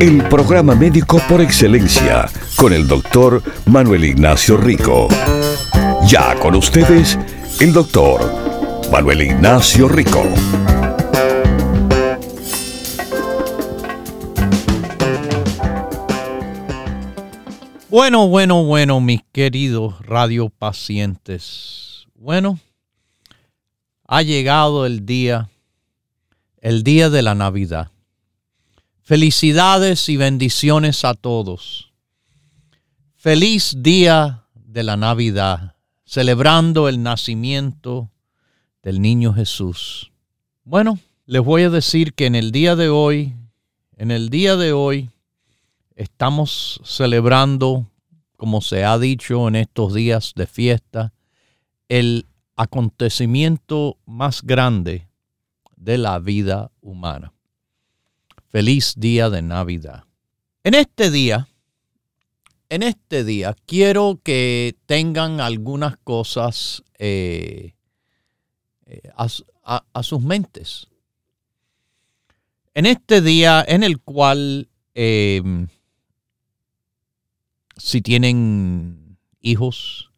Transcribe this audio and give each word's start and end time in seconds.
El 0.00 0.22
programa 0.28 0.76
médico 0.76 1.20
por 1.28 1.40
excelencia 1.40 2.30
con 2.54 2.72
el 2.72 2.86
doctor 2.86 3.42
Manuel 3.66 4.04
Ignacio 4.04 4.56
Rico. 4.56 5.08
Ya 6.06 6.38
con 6.38 6.54
ustedes, 6.54 7.18
el 7.58 7.72
doctor 7.72 8.20
Manuel 8.92 9.22
Ignacio 9.22 9.88
Rico. 9.88 10.22
Bueno, 17.88 18.28
bueno, 18.28 18.62
bueno, 18.62 19.00
mis 19.00 19.22
queridos 19.32 20.06
radiopacientes. 20.06 22.06
Bueno, 22.14 22.60
ha 24.06 24.22
llegado 24.22 24.86
el 24.86 25.04
día, 25.04 25.50
el 26.60 26.84
día 26.84 27.10
de 27.10 27.22
la 27.22 27.34
Navidad. 27.34 27.90
Felicidades 29.08 30.10
y 30.10 30.18
bendiciones 30.18 31.02
a 31.02 31.14
todos. 31.14 31.94
Feliz 33.16 33.74
día 33.78 34.44
de 34.54 34.82
la 34.82 34.98
Navidad, 34.98 35.76
celebrando 36.04 36.90
el 36.90 37.02
nacimiento 37.02 38.10
del 38.82 39.00
niño 39.00 39.32
Jesús. 39.32 40.12
Bueno, 40.62 40.98
les 41.24 41.42
voy 41.42 41.62
a 41.62 41.70
decir 41.70 42.12
que 42.12 42.26
en 42.26 42.34
el 42.34 42.52
día 42.52 42.76
de 42.76 42.90
hoy, 42.90 43.34
en 43.96 44.10
el 44.10 44.28
día 44.28 44.56
de 44.56 44.74
hoy, 44.74 45.08
estamos 45.96 46.78
celebrando, 46.84 47.86
como 48.36 48.60
se 48.60 48.84
ha 48.84 48.98
dicho 48.98 49.48
en 49.48 49.56
estos 49.56 49.94
días 49.94 50.34
de 50.36 50.46
fiesta, 50.46 51.14
el 51.88 52.26
acontecimiento 52.56 53.96
más 54.04 54.42
grande 54.42 55.08
de 55.78 55.96
la 55.96 56.18
vida 56.18 56.70
humana. 56.82 57.32
Feliz 58.50 58.94
día 58.96 59.28
de 59.28 59.42
Navidad. 59.42 60.04
En 60.64 60.72
este 60.72 61.10
día, 61.10 61.48
en 62.70 62.82
este 62.82 63.22
día 63.22 63.54
quiero 63.66 64.20
que 64.22 64.74
tengan 64.86 65.42
algunas 65.42 65.98
cosas 65.98 66.82
eh, 66.98 67.74
eh, 68.86 69.02
a, 69.14 70.02
sus 70.02 70.22
mentes. 70.22 70.88
En 72.72 72.86
este 72.86 73.20
día 73.20 73.62
en 73.68 73.82
el 73.82 74.00
cual, 74.00 74.70
em, 74.94 75.68
si 77.76 78.00
tienen 78.00 79.18
hijos, 79.42 80.10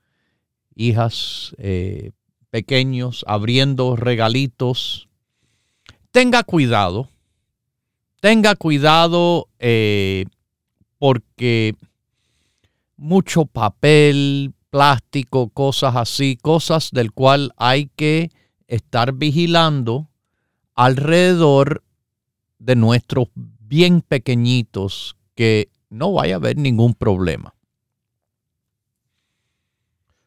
hijas 0.77 1.57
eh, 1.59 2.13
pequeños, 2.51 3.25
abriendo 3.27 3.97
regalitos, 3.97 5.09
tenga 6.13 6.45
cuidado, 6.45 7.09
tenga 8.21 8.55
cuidado 8.55 9.49
porque 10.99 11.75
mucho 12.97 13.47
papel, 13.47 14.53
plástico, 14.69 15.49
cosas 15.49 15.97
así, 15.97 16.37
cosas 16.37 16.91
del 16.93 17.13
cual 17.13 17.53
hay 17.57 17.91
que 17.97 18.31
estar 18.69 19.15
vigilando 19.15 20.09
alrededor 20.75 21.83
de 22.59 22.77
nuestros 22.77 23.29
bien 23.35 24.03
pequeñitos 24.03 25.17
que 25.35 25.71
no 25.89 26.13
vaya 26.13 26.35
a 26.35 26.37
haber 26.37 26.57
ningún 26.57 26.95
problema. 26.95 27.55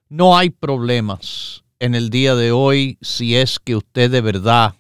No 0.10 0.38
hay 0.38 0.50
problemas 0.50 1.64
en 1.80 1.96
el 1.96 2.10
día 2.10 2.36
de 2.36 2.52
hoy 2.52 2.98
si 3.02 3.36
es 3.36 3.60
que 3.60 3.76
usted 3.76 4.12
de 4.12 4.22
verdad 4.22 4.76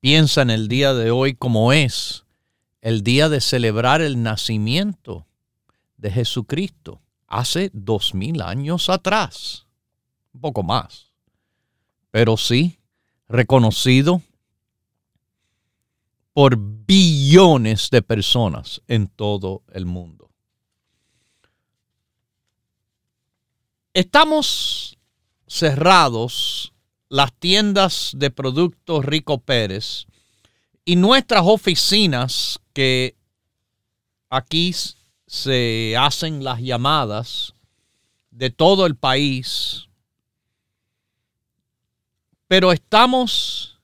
piensa 0.00 0.42
en 0.42 0.50
el 0.50 0.68
día 0.68 0.94
de 0.94 1.10
hoy 1.10 1.34
como 1.34 1.72
es 1.72 2.24
el 2.80 3.02
día 3.02 3.28
de 3.28 3.40
celebrar 3.40 4.00
el 4.00 4.22
nacimiento 4.22 5.26
de 5.98 6.10
Jesucristo 6.10 7.02
hace 7.26 7.70
dos 7.74 8.14
mil 8.14 8.40
años 8.40 8.88
atrás, 8.88 9.66
un 10.32 10.40
poco 10.40 10.62
más, 10.62 11.12
pero 12.10 12.36
sí 12.36 12.78
reconocido 13.28 14.22
por 16.32 16.56
billones 16.56 17.90
de 17.90 18.02
personas 18.02 18.82
en 18.88 19.08
todo 19.08 19.62
el 19.72 19.84
mundo. 19.84 20.30
Estamos 23.92 24.96
cerrados 25.46 26.72
las 27.10 27.32
tiendas 27.34 28.12
de 28.14 28.30
productos 28.30 29.04
Rico 29.04 29.38
Pérez 29.38 30.06
y 30.84 30.94
nuestras 30.94 31.42
oficinas 31.44 32.60
que 32.72 33.16
aquí 34.30 34.72
se 35.26 35.96
hacen 35.98 36.44
las 36.44 36.60
llamadas 36.60 37.54
de 38.30 38.50
todo 38.50 38.86
el 38.86 38.94
país, 38.94 39.88
pero 42.46 42.70
estamos 42.70 43.80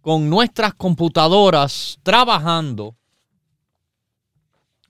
con 0.00 0.30
nuestras 0.30 0.72
computadoras 0.72 1.98
trabajando 2.02 2.96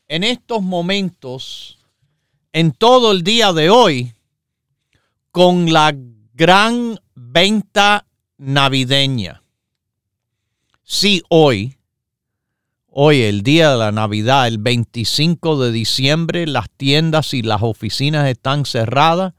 en 0.07 0.23
estos 0.23 0.63
momentos, 0.63 1.79
en 2.53 2.71
todo 2.71 3.11
el 3.11 3.25
día 3.25 3.53
de 3.53 3.69
hoy, 3.69 4.15
con 5.33 5.73
la 5.73 5.93
gran 6.35 7.01
venta 7.17 8.07
navideña. 8.39 9.43
Sí, 10.85 11.23
hoy 11.29 11.77
Hoy, 12.99 13.25
el 13.25 13.43
día 13.43 13.73
de 13.73 13.77
la 13.77 13.93
Navidad, 13.93 14.49
el 14.49 14.57
25 14.57 15.61
de 15.61 15.71
diciembre, 15.71 16.47
las 16.47 16.71
tiendas 16.71 17.35
y 17.35 17.43
las 17.43 17.63
oficinas 17.63 18.27
están 18.27 18.65
cerradas, 18.65 19.35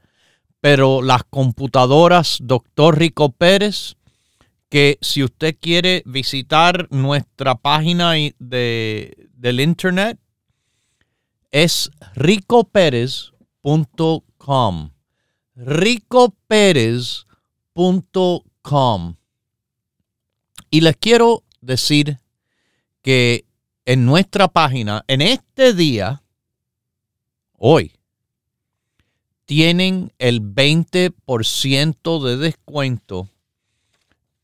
pero 0.60 1.02
las 1.02 1.24
computadoras, 1.24 2.38
doctor 2.40 2.96
Rico 2.96 3.32
Pérez, 3.32 3.96
que 4.68 4.96
si 5.00 5.24
usted 5.24 5.56
quiere 5.60 6.04
visitar 6.06 6.86
nuestra 6.92 7.56
página 7.56 8.12
de, 8.12 9.28
del 9.32 9.58
internet, 9.58 10.20
es 11.50 11.90
ricopérez.com. 12.14 14.90
Y 20.68 20.80
les 20.80 20.96
quiero 20.96 21.44
decir 21.60 22.18
que 23.02 23.44
en 23.84 24.04
nuestra 24.04 24.48
página, 24.48 25.04
en 25.06 25.22
este 25.22 25.72
día, 25.74 26.22
hoy, 27.56 27.92
tienen 29.44 30.12
el 30.18 30.42
20% 30.42 32.22
de 32.24 32.36
descuento 32.36 33.28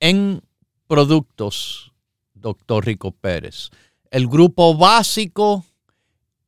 en 0.00 0.40
productos 0.86 1.92
doctor 2.34 2.86
Rico 2.86 3.10
Pérez. 3.10 3.70
El 4.10 4.28
grupo 4.28 4.76
básico 4.76 5.64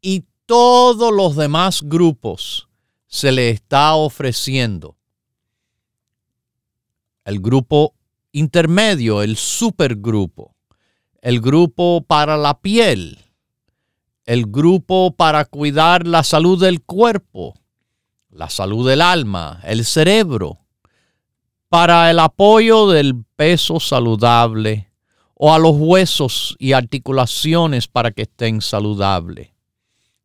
y 0.01 0.25
todos 0.47 1.13
los 1.13 1.35
demás 1.35 1.83
grupos 1.83 2.69
se 3.09 3.33
le 3.33 3.51
está 3.51 3.97
ofreciendo. 3.97 4.96
El 7.27 7.41
grupo 7.41 7.93
intermedio, 8.31 9.21
el 9.21 9.37
supergrupo, 9.37 10.55
el 11.21 11.41
grupo 11.41 12.05
para 12.07 12.37
la 12.37 12.61
piel, 12.61 13.19
el 14.27 14.47
grupo 14.47 15.11
para 15.11 15.45
cuidar 15.45 16.07
la 16.07 16.23
salud 16.23 16.61
del 16.61 16.83
cuerpo, 16.83 17.55
la 18.31 18.49
salud 18.49 18.89
del 18.89 19.03
alma, 19.03 19.59
el 19.65 19.85
cerebro, 19.85 20.61
para 21.69 22.13
el 22.13 22.21
apoyo 22.21 22.87
del 22.91 23.25
peso 23.35 23.81
saludable 23.81 24.93
o 25.35 25.53
a 25.53 25.59
los 25.59 25.75
huesos 25.75 26.55
y 26.61 26.75
articulaciones 26.75 27.89
para 27.89 28.13
que 28.13 28.23
estén 28.23 28.61
saludables. 28.61 29.51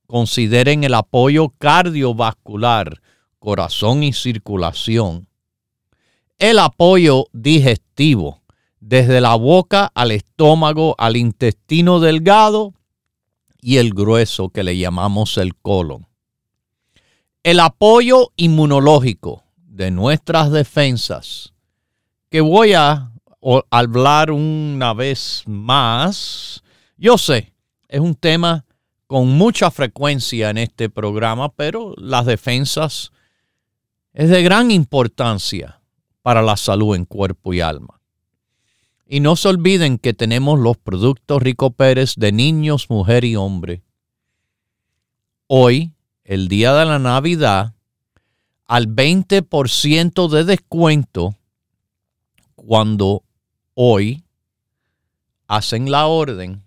Consideren 0.06 0.84
el 0.84 0.94
apoyo 0.94 1.50
cardiovascular, 1.58 3.02
corazón 3.40 4.04
y 4.04 4.14
circulación. 4.14 5.31
El 6.42 6.58
apoyo 6.58 7.28
digestivo, 7.34 8.42
desde 8.80 9.22
la 9.22 9.36
boca 9.36 9.92
al 9.94 10.10
estómago, 10.10 10.96
al 10.98 11.16
intestino 11.16 12.00
delgado 12.00 12.74
y 13.62 13.78
el 13.78 13.94
grueso 13.94 14.50
que 14.50 14.64
le 14.64 14.76
llamamos 14.76 15.38
el 15.38 15.56
colon. 15.56 16.08
El 17.44 17.60
apoyo 17.60 18.32
inmunológico 18.38 19.44
de 19.56 19.92
nuestras 19.92 20.52
defensas, 20.52 21.54
que 22.32 22.42
voy 22.42 22.74
a 22.74 23.12
hablar 23.70 24.32
una 24.32 24.96
vez 24.96 25.44
más. 25.46 26.64
Yo 26.98 27.20
sé, 27.20 27.54
es 27.88 28.00
un 28.00 28.16
tema 28.16 28.66
con 29.06 29.28
mucha 29.28 29.70
frecuencia 29.70 30.50
en 30.50 30.58
este 30.58 30.90
programa, 30.90 31.50
pero 31.50 31.94
las 31.98 32.26
defensas 32.26 33.12
es 34.12 34.28
de 34.32 34.42
gran 34.42 34.72
importancia 34.72 35.81
para 36.22 36.42
la 36.42 36.58
salud 36.58 36.96
en 36.96 37.06
cuerpo 37.06 37.54
y 37.54 37.62
alma. 37.62 38.02
Y 39.06 39.20
no 39.20 39.36
se 39.36 39.50
olviden 39.50 39.98
que 39.98 40.14
tenemos 40.14 40.60
los 40.60 40.78
productos 40.78 41.42
Rico 41.42 41.72
Pérez 41.72 42.14
de 42.16 42.32
niños, 42.32 42.90
mujer 42.90 43.26
y 43.26 43.36
hombre. 43.36 43.84
Hoy, 45.48 45.94
el 46.24 46.48
día 46.48 46.74
de 46.74 46.86
la 46.86 47.00
Navidad, 47.00 47.74
al 48.68 48.88
20% 48.88 50.30
de 50.30 50.46
descuento 50.46 51.36
cuando 52.56 53.24
hoy 53.74 54.24
hacen 55.48 55.92
la 55.92 56.08
orden 56.08 56.64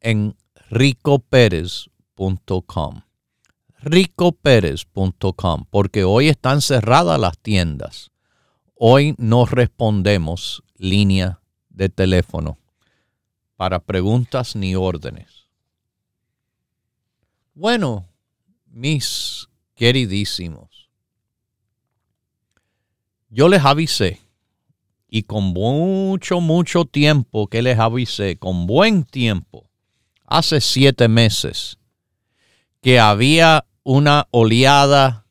en 0.00 0.34
ricoperez.com. 0.70 3.02
ricoperez.com, 3.80 5.64
porque 5.68 6.04
hoy 6.04 6.28
están 6.28 6.62
cerradas 6.62 7.20
las 7.20 7.38
tiendas. 7.38 8.10
Hoy 8.78 9.14
no 9.16 9.46
respondemos 9.46 10.62
línea 10.76 11.40
de 11.70 11.88
teléfono 11.88 12.58
para 13.56 13.80
preguntas 13.80 14.54
ni 14.54 14.74
órdenes. 14.74 15.48
Bueno, 17.54 18.06
mis 18.66 19.48
queridísimos, 19.74 20.90
yo 23.30 23.48
les 23.48 23.64
avisé 23.64 24.20
y 25.08 25.22
con 25.22 25.44
mucho, 25.44 26.42
mucho 26.42 26.84
tiempo 26.84 27.46
que 27.46 27.62
les 27.62 27.78
avisé, 27.78 28.36
con 28.36 28.66
buen 28.66 29.04
tiempo, 29.04 29.70
hace 30.26 30.60
siete 30.60 31.08
meses, 31.08 31.78
que 32.82 33.00
había 33.00 33.64
una 33.84 34.28
oleada 34.32 35.25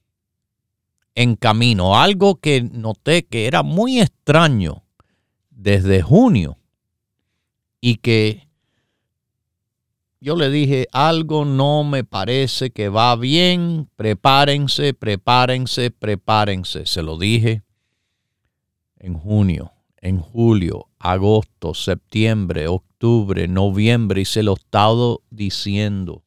en 1.16 1.36
camino, 1.38 1.96
algo 1.98 2.36
que 2.36 2.62
noté 2.62 3.26
que 3.26 3.48
era 3.48 3.64
muy 3.64 4.00
extraño 4.00 4.84
desde 5.50 6.02
junio 6.02 6.58
y 7.80 7.96
que 7.96 8.46
yo 10.20 10.36
le 10.36 10.50
dije, 10.50 10.88
algo 10.92 11.46
no 11.46 11.84
me 11.84 12.04
parece 12.04 12.72
que 12.72 12.90
va 12.90 13.16
bien, 13.16 13.90
prepárense, 13.96 14.94
prepárense, 14.94 15.92
prepárense. 15.92 16.86
Se 16.86 17.04
lo 17.04 17.18
dije 17.18 17.64
en 18.98 19.14
junio, 19.14 19.72
en 19.98 20.20
julio, 20.20 20.88
agosto, 20.98 21.76
septiembre, 21.76 22.68
octubre, 22.68 23.48
noviembre 23.48 24.22
y 24.22 24.26
se 24.26 24.42
lo 24.42 24.54
he 24.54 24.56
estado 24.56 25.22
diciendo. 25.30 26.24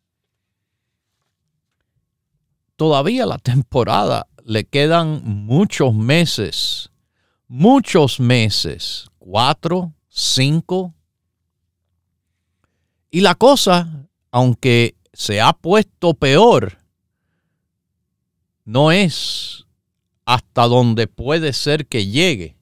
Todavía 2.76 3.26
la 3.26 3.38
temporada 3.38 4.28
le 4.48 4.64
quedan 4.64 5.20
muchos 5.24 5.92
meses, 5.92 6.90
muchos 7.48 8.18
meses 8.18 9.10
cuatro, 9.18 9.92
cinco. 10.08 10.94
Y 13.10 13.20
la 13.20 13.34
cosa, 13.34 14.08
aunque 14.30 14.96
se 15.12 15.42
ha 15.42 15.52
puesto 15.52 16.14
peor, 16.14 16.78
no 18.64 18.90
es 18.90 19.66
hasta 20.24 20.66
donde 20.66 21.08
puede 21.08 21.52
ser 21.52 21.86
que 21.86 22.06
llegue. 22.06 22.56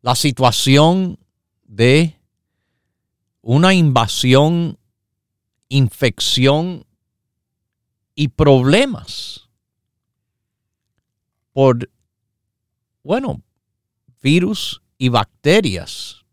La 0.00 0.14
situación 0.14 1.18
de 1.64 2.18
una 3.42 3.74
invasión, 3.74 4.78
infección 5.68 6.86
y 8.14 8.28
problemas 8.28 9.41
por, 11.52 11.90
bueno, 13.02 13.42
virus 14.22 14.82
y 14.98 15.08
bacterias 15.08 16.24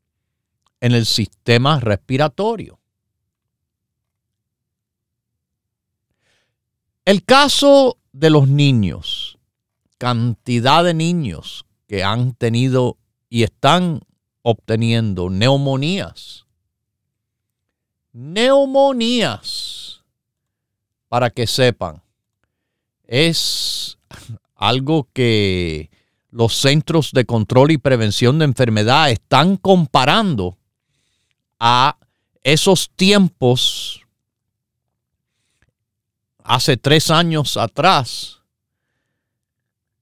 en 0.80 0.94
el 0.94 1.06
sistema 1.06 1.80
respiratorio. 1.80 2.80
El 7.06 7.24
caso 7.26 7.98
de 8.12 8.30
los 8.30 8.48
niños, 8.48 9.40
cantidad 9.98 10.84
de 10.84 10.94
niños 10.94 11.66
que 11.88 12.04
han 12.04 12.34
tenido 12.34 12.98
y 13.30 13.44
están 13.44 14.02
obteniendo 14.44 15.30
neumonías. 15.30 16.46
Neumonías, 18.12 20.04
para 21.08 21.30
que 21.30 21.48
sepan, 21.48 22.02
es 23.04 23.98
algo 24.60 25.08
que 25.14 25.90
los 26.32 26.54
centros 26.54 27.12
de 27.14 27.26
control 27.26 27.72
y 27.72 27.78
prevención 27.78 28.38
de 28.40 28.46
enfermedad 28.46 29.10
están 29.10 29.56
comparando 29.56 30.58
a 31.60 31.98
esos 32.44 32.90
tiempos 32.92 34.02
hace 36.44 36.76
tres 36.76 37.10
años 37.10 37.56
atrás, 37.56 38.42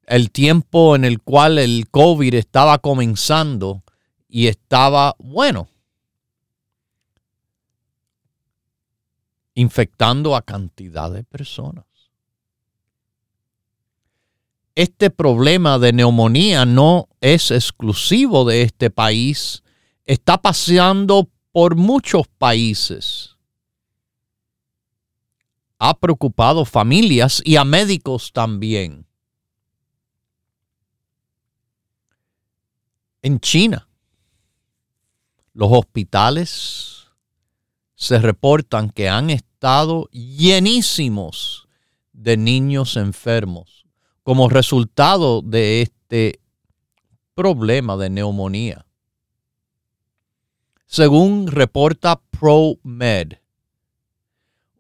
el 0.08 0.32
tiempo 0.32 0.96
en 0.96 1.06
el 1.06 1.22
cual 1.22 1.60
el 1.60 1.88
COVID 1.92 2.34
estaba 2.34 2.80
comenzando 2.80 3.84
y 4.28 4.48
estaba, 4.48 5.16
bueno, 5.20 5.70
infectando 9.54 10.36
a 10.36 10.42
cantidad 10.42 11.12
de 11.12 11.24
personas 11.24 11.86
este 14.78 15.10
problema 15.10 15.80
de 15.80 15.92
neumonía 15.92 16.64
no 16.64 17.10
es 17.20 17.50
exclusivo 17.50 18.46
de 18.46 18.62
este 18.62 18.92
país, 18.92 19.64
está 20.06 20.40
pasando 20.40 21.32
por 21.52 21.76
muchos 21.76 22.28
países. 22.38 23.36
Ha 25.80 25.98
preocupado 25.98 26.64
familias 26.64 27.42
y 27.44 27.56
a 27.56 27.64
médicos 27.64 28.32
también. 28.32 29.08
En 33.24 33.40
China, 33.40 33.90
los 35.54 35.70
hospitales 35.72 37.08
se 37.96 38.20
reportan 38.20 38.92
que 38.92 39.10
han 39.10 39.32
estado 39.32 40.08
llenísimos 40.12 41.68
de 42.14 42.38
niños 42.38 42.96
enfermos 42.96 43.77
como 44.28 44.50
resultado 44.50 45.42
de 45.42 45.82
este 45.82 46.42
problema 47.34 47.96
de 47.96 48.10
neumonía. 48.10 48.86
Según 50.86 51.48
reporta 51.48 52.20
ProMed, 52.32 53.36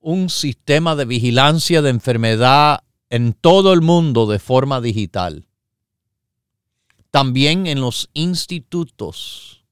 un 0.01 0.30
sistema 0.30 0.98
de 0.98 1.06
vigilancia 1.06 1.82
de 1.82 1.92
enfermedad 1.92 2.84
en 3.10 3.32
todo 3.32 3.72
el 3.72 3.80
mundo 3.80 4.25
de 4.27 4.39
forma 4.39 4.82
digital. 4.82 5.48
También 7.10 7.68
en 7.68 7.80
los 7.80 8.10
institutos 8.13 9.63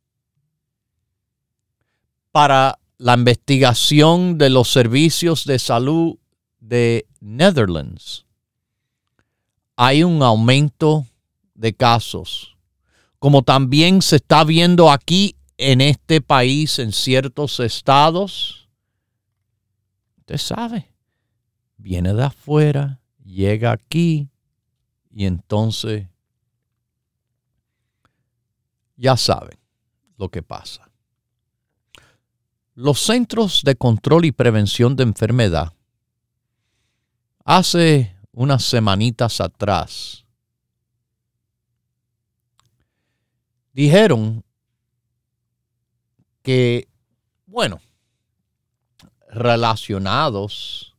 para 2.32 2.79
la 2.98 3.15
investigación 3.15 4.38
de 4.38 4.51
los 4.51 4.72
servicios 4.72 5.44
de 5.44 5.60
salud 5.60 6.15
de 6.62 7.08
Netherlands, 7.20 8.25
hay 9.75 10.03
un 10.03 10.22
aumento 10.24 11.05
de 11.53 11.74
casos, 11.74 12.58
como 13.20 13.41
también 13.41 14.01
se 14.01 14.17
está 14.17 14.44
viendo 14.44 14.91
aquí 14.91 15.36
en 15.58 15.82
este 15.82 16.22
país, 16.22 16.79
en 16.79 16.91
ciertos 16.91 17.60
estados. 17.60 18.70
Usted 20.20 20.38
sabe, 20.38 20.91
viene 21.77 22.13
de 22.13 22.24
afuera, 22.24 23.00
llega 23.24 23.72
aquí 23.72 24.29
y 25.12 25.25
entonces 25.25 26.08
ya 28.98 29.17
saben 29.17 29.58
lo 30.17 30.29
que 30.29 30.41
pasa. 30.41 30.89
Los 32.74 33.00
Centros 33.00 33.62
de 33.63 33.75
Control 33.75 34.25
y 34.25 34.32
Prevención 34.32 34.96
de 34.96 35.03
Enfermedad 35.03 35.74
hace 37.46 38.14
unas 38.35 38.63
semanitas 38.63 39.39
atrás 39.39 40.25
dijeron 43.73 44.43
que, 46.41 46.87
bueno, 47.45 47.79
relacionados 49.29 50.95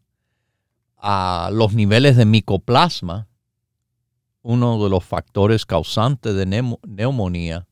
a 0.97 1.51
los 1.53 1.73
niveles 1.73 2.17
de 2.17 2.25
micoplasma, 2.25 3.29
uno 4.43 4.83
de 4.83 4.91
los 4.91 5.05
factores 5.05 5.65
causantes 5.65 6.35
de 6.35 6.47
neumonía, 6.87 7.67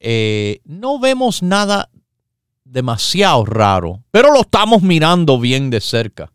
eh, 0.00 0.60
no 0.64 0.98
vemos 1.00 1.42
nada 1.42 1.90
demasiado 2.64 3.44
raro, 3.44 4.04
pero 4.10 4.32
lo 4.32 4.42
estamos 4.42 4.82
mirando 4.82 5.38
bien 5.40 5.70
de 5.70 5.80
cerca. 5.80 6.32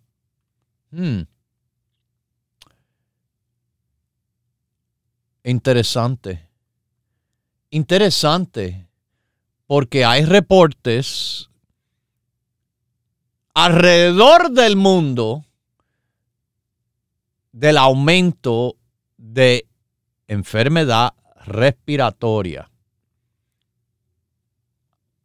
Hmm. 0.91 1.23
Interesante. 5.43 6.47
Interesante. 7.69 8.87
Porque 9.67 10.05
hay 10.05 10.25
reportes 10.25 11.49
alrededor 13.53 14.51
del 14.51 14.75
mundo 14.75 15.45
del 17.51 17.77
aumento 17.77 18.75
de 19.17 19.67
enfermedad 20.27 21.13
respiratoria 21.45 22.69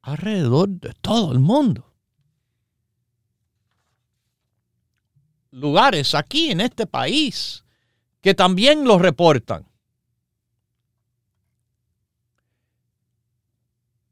alrededor 0.09 0.69
de 0.69 0.93
todo 0.95 1.33
el 1.33 1.39
mundo. 1.39 1.93
Lugares 5.51 6.15
aquí 6.15 6.51
en 6.51 6.61
este 6.61 6.87
país 6.87 7.65
que 8.21 8.35
también 8.35 8.85
lo 8.85 8.99
reportan. 8.99 9.68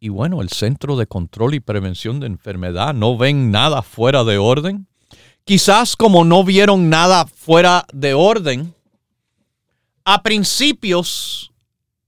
Y 0.06 0.08
bueno, 0.08 0.40
el 0.40 0.50
Centro 0.50 0.96
de 0.96 1.08
Control 1.08 1.54
y 1.54 1.58
Prevención 1.58 2.20
de 2.20 2.28
Enfermedad 2.28 2.94
no 2.94 3.18
ven 3.18 3.50
nada 3.50 3.82
fuera 3.82 4.22
de 4.22 4.38
orden. 4.38 4.86
Quizás 5.42 5.96
como 5.96 6.24
no 6.24 6.44
vieron 6.44 6.88
nada 6.88 7.26
fuera 7.26 7.84
de 7.92 8.14
orden 8.14 8.72
a 10.04 10.22
principios 10.22 11.52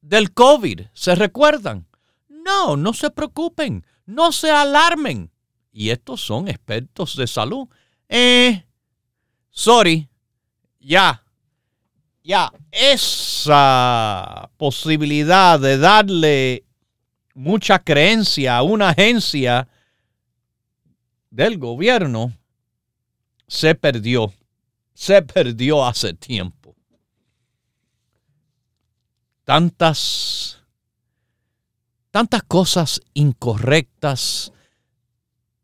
del 0.01 0.33
COVID, 0.33 0.83
¿se 0.93 1.17
recuerdan? 1.17 1.89
No, 2.29 2.77
no 2.77 2.93
se 2.93 3.11
preocupen, 3.11 3.85
no 4.07 4.31
se 4.31 4.53
alarmen. 4.53 5.33
Y 5.73 5.91
estos 5.91 6.21
son 6.21 6.47
expertos 6.47 7.17
de 7.17 7.27
salud. 7.27 7.67
Eh, 8.09 8.65
sorry, 9.51 10.09
ya, 10.79 11.25
ya, 12.23 12.53
esa 12.71 14.49
posibilidad 14.57 15.59
de 15.59 15.79
darle 15.79 16.68
mucha 17.39 17.79
creencia 17.79 18.57
a 18.57 18.63
una 18.63 18.89
agencia 18.89 19.69
del 21.31 21.57
gobierno 21.57 22.37
se 23.47 23.77
perdió, 23.77 24.35
se 24.93 25.23
perdió 25.23 25.87
hace 25.87 26.15
tiempo. 26.15 26.75
Tantas 29.45 30.65
tantas 32.11 32.43
cosas 32.43 33.01
incorrectas, 33.15 34.53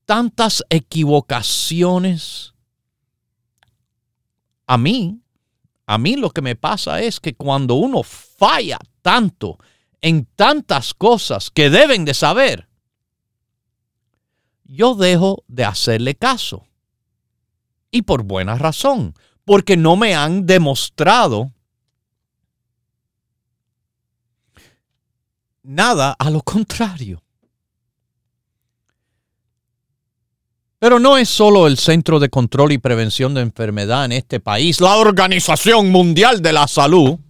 tantas 0.04 0.62
equivocaciones. 0.69 2.54
A 4.69 4.78
mí, 4.78 5.21
a 5.87 5.99
mí 5.99 6.14
lo 6.14 6.31
que 6.31 6.40
me 6.40 6.54
pasa 6.54 7.00
es 7.00 7.19
que 7.19 7.35
cuando 7.35 7.75
uno 7.75 8.04
falla 8.04 8.78
tanto 9.02 9.59
en 10.04 10.26
tantas 10.37 10.92
cosas 10.92 11.49
que 11.49 11.70
deben 11.70 12.04
de 12.04 12.12
saber, 12.12 12.68
yo 14.64 14.94
dejo 14.94 15.44
de 15.49 15.64
hacerle 15.64 16.14
caso. 16.14 16.66
Y 17.90 18.02
por 18.02 18.23
buena 18.23 18.56
razón, 18.56 19.14
porque 19.46 19.78
no 19.78 19.96
me 19.96 20.14
han 20.14 20.44
demostrado 20.44 21.52
nada 25.62 26.14
a 26.18 26.28
lo 26.28 26.42
contrario. 26.42 27.23
Pero 30.80 31.00
no 31.00 31.16
es 31.16 31.30
solo 31.30 31.66
el 31.66 31.78
Centro 31.78 32.20
de 32.20 32.28
Control 32.28 32.73
y 32.73 32.78
Prevención 32.78 33.32
de 33.32 33.40
Enfermedad 33.40 34.04
en 34.04 34.12
este 34.12 34.38
país, 34.38 34.82
la 34.82 34.96
Organización 34.96 35.90
Mundial 35.90 36.42
de 36.42 36.52
la 36.52 36.68
Salud, 36.68 37.20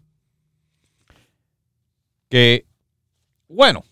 que, 2.34 2.66
bueno, 3.46 3.84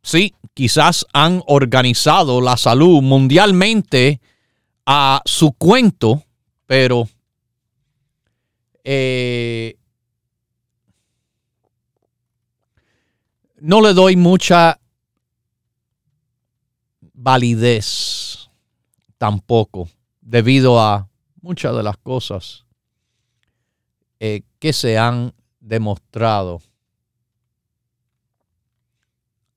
sí, 0.00 0.32
quizás 0.54 1.04
han 1.12 1.42
organizado 1.48 2.40
la 2.40 2.56
salud 2.56 3.02
mundialmente 3.02 4.20
a 4.86 5.20
su 5.24 5.50
cuento, 5.54 6.22
pero 6.66 7.08
eh, 8.84 9.76
no 13.56 13.80
le 13.80 13.92
doy 13.92 14.14
mucha 14.14 14.78
validez 17.12 18.50
tampoco 19.16 19.88
debido 20.20 20.80
a 20.80 21.08
muchas 21.42 21.74
de 21.74 21.82
las 21.82 21.96
cosas 21.96 22.66
eh, 24.20 24.42
que 24.60 24.72
se 24.72 24.96
han 24.96 25.34
demostrado 25.68 26.60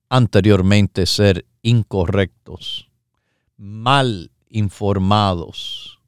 anteriormente 0.10 1.06
ser 1.06 1.46
incorrectos, 1.62 2.89
mal 3.58 4.32
informados. 4.50 6.00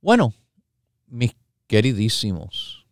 Bueno, 0.00 0.32
mis 1.06 1.36
queridísimos, 1.66 2.86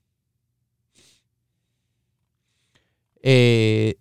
Eh, 3.27 3.97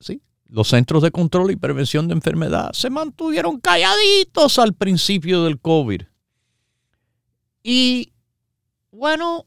sí, 0.00 0.20
los 0.44 0.68
centros 0.68 1.02
de 1.02 1.10
control 1.10 1.50
y 1.50 1.56
prevención 1.56 2.08
de 2.08 2.12
enfermedad 2.12 2.74
se 2.74 2.90
mantuvieron 2.90 3.58
calladitos 3.58 4.58
al 4.58 4.74
principio 4.74 5.44
del 5.44 5.58
COVID. 5.58 6.02
Y 7.62 8.12
bueno, 8.90 9.46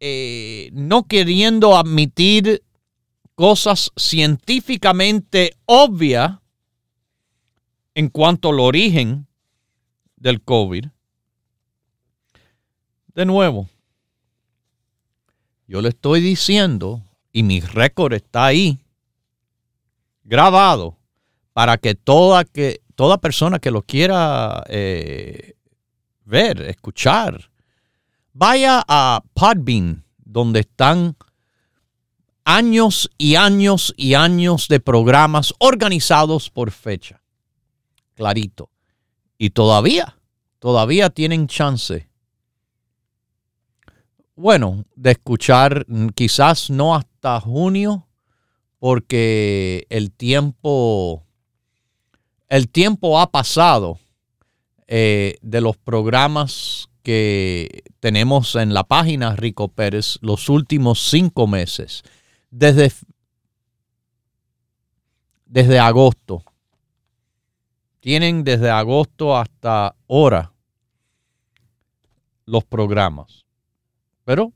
eh, 0.00 0.70
no 0.72 1.04
queriendo 1.04 1.76
admitir 1.76 2.62
cosas 3.34 3.90
científicamente 3.96 5.56
obvias 5.66 6.38
en 7.94 8.08
cuanto 8.08 8.50
al 8.50 8.60
origen 8.60 9.26
del 10.16 10.42
COVID. 10.42 10.86
De 13.14 13.24
nuevo, 13.24 13.68
yo 15.66 15.80
le 15.80 15.90
estoy 15.90 16.20
diciendo 16.20 17.02
y 17.32 17.42
mi 17.42 17.60
récord 17.60 18.12
está 18.12 18.46
ahí 18.46 18.78
grabado 20.24 20.96
para 21.52 21.78
que 21.78 21.94
toda, 21.94 22.44
que, 22.44 22.82
toda 22.94 23.18
persona 23.18 23.58
que 23.58 23.70
lo 23.70 23.82
quiera 23.82 24.64
eh, 24.68 25.54
ver, 26.24 26.62
escuchar, 26.62 27.50
vaya 28.34 28.84
a 28.86 29.22
Podbean, 29.32 30.04
donde 30.18 30.60
están 30.60 31.16
años 32.44 33.10
y 33.16 33.36
años 33.36 33.94
y 33.96 34.12
años 34.12 34.68
de 34.68 34.80
programas 34.80 35.54
organizados 35.58 36.50
por 36.50 36.70
fecha. 36.70 37.22
Clarito. 38.14 38.68
Y 39.38 39.50
todavía, 39.50 40.18
todavía 40.58 41.08
tienen 41.08 41.46
chance 41.46 42.10
bueno, 44.36 44.84
de 44.96 45.12
escuchar, 45.12 45.86
quizás 46.14 46.70
no 46.70 46.94
hasta 46.94 47.40
junio, 47.40 48.06
porque 48.78 49.86
el 49.90 50.10
tiempo, 50.10 51.24
el 52.48 52.68
tiempo 52.68 53.20
ha 53.20 53.30
pasado 53.30 53.98
eh, 54.86 55.36
de 55.40 55.60
los 55.60 55.76
programas 55.76 56.90
que 57.04 57.84
tenemos 58.00 58.56
en 58.56 58.72
la 58.72 58.82
página 58.84 59.36
Rico 59.36 59.68
Pérez 59.68 60.18
los 60.22 60.48
últimos 60.48 61.10
cinco 61.10 61.46
meses, 61.46 62.02
desde, 62.50 62.90
desde 65.44 65.78
agosto. 65.78 66.42
Tienen 68.00 68.42
desde 68.42 68.70
agosto 68.70 69.36
hasta 69.36 69.94
ahora 70.08 70.52
los 72.46 72.64
programas. 72.64 73.44
Pero 74.24 74.54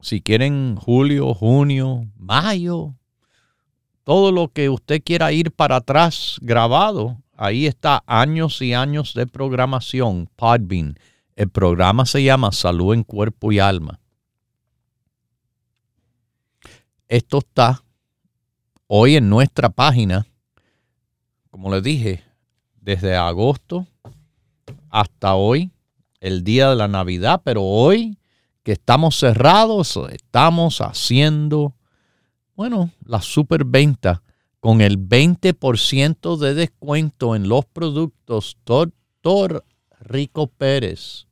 si 0.00 0.22
quieren 0.22 0.76
julio, 0.76 1.34
junio, 1.34 2.06
mayo, 2.16 2.94
todo 4.04 4.30
lo 4.30 4.48
que 4.48 4.68
usted 4.68 5.02
quiera 5.02 5.32
ir 5.32 5.50
para 5.50 5.76
atrás 5.76 6.38
grabado, 6.42 7.20
ahí 7.40 7.66
está 7.66 8.04
años 8.06 8.60
y 8.60 8.74
años 8.74 9.14
de 9.14 9.26
programación, 9.26 10.28
Podbean. 10.36 10.98
El 11.34 11.48
programa 11.48 12.04
se 12.04 12.22
llama 12.22 12.52
Salud 12.52 12.92
en 12.92 13.02
Cuerpo 13.02 13.50
y 13.50 13.58
Alma. 13.58 13.98
Esto 17.08 17.38
está 17.38 17.82
hoy 18.86 19.16
en 19.16 19.30
nuestra 19.30 19.70
página, 19.70 20.26
como 21.50 21.72
les 21.74 21.82
dije, 21.82 22.22
desde 22.78 23.16
agosto 23.16 23.86
hasta 24.90 25.34
hoy, 25.34 25.70
el 26.20 26.44
día 26.44 26.68
de 26.68 26.76
la 26.76 26.88
Navidad, 26.88 27.40
pero 27.42 27.62
hoy 27.62 28.18
que 28.62 28.72
estamos 28.72 29.18
cerrados, 29.18 29.98
estamos 30.12 30.82
haciendo, 30.82 31.74
bueno, 32.54 32.90
la 33.02 33.22
superventa 33.22 34.22
con 34.60 34.82
el 34.82 34.98
20% 34.98 36.36
de 36.36 36.54
descuento 36.54 37.34
en 37.34 37.48
los 37.48 37.64
productos 37.64 38.58
Doctor 38.64 39.64
Rico 40.00 40.46
Pérez. 40.46 41.26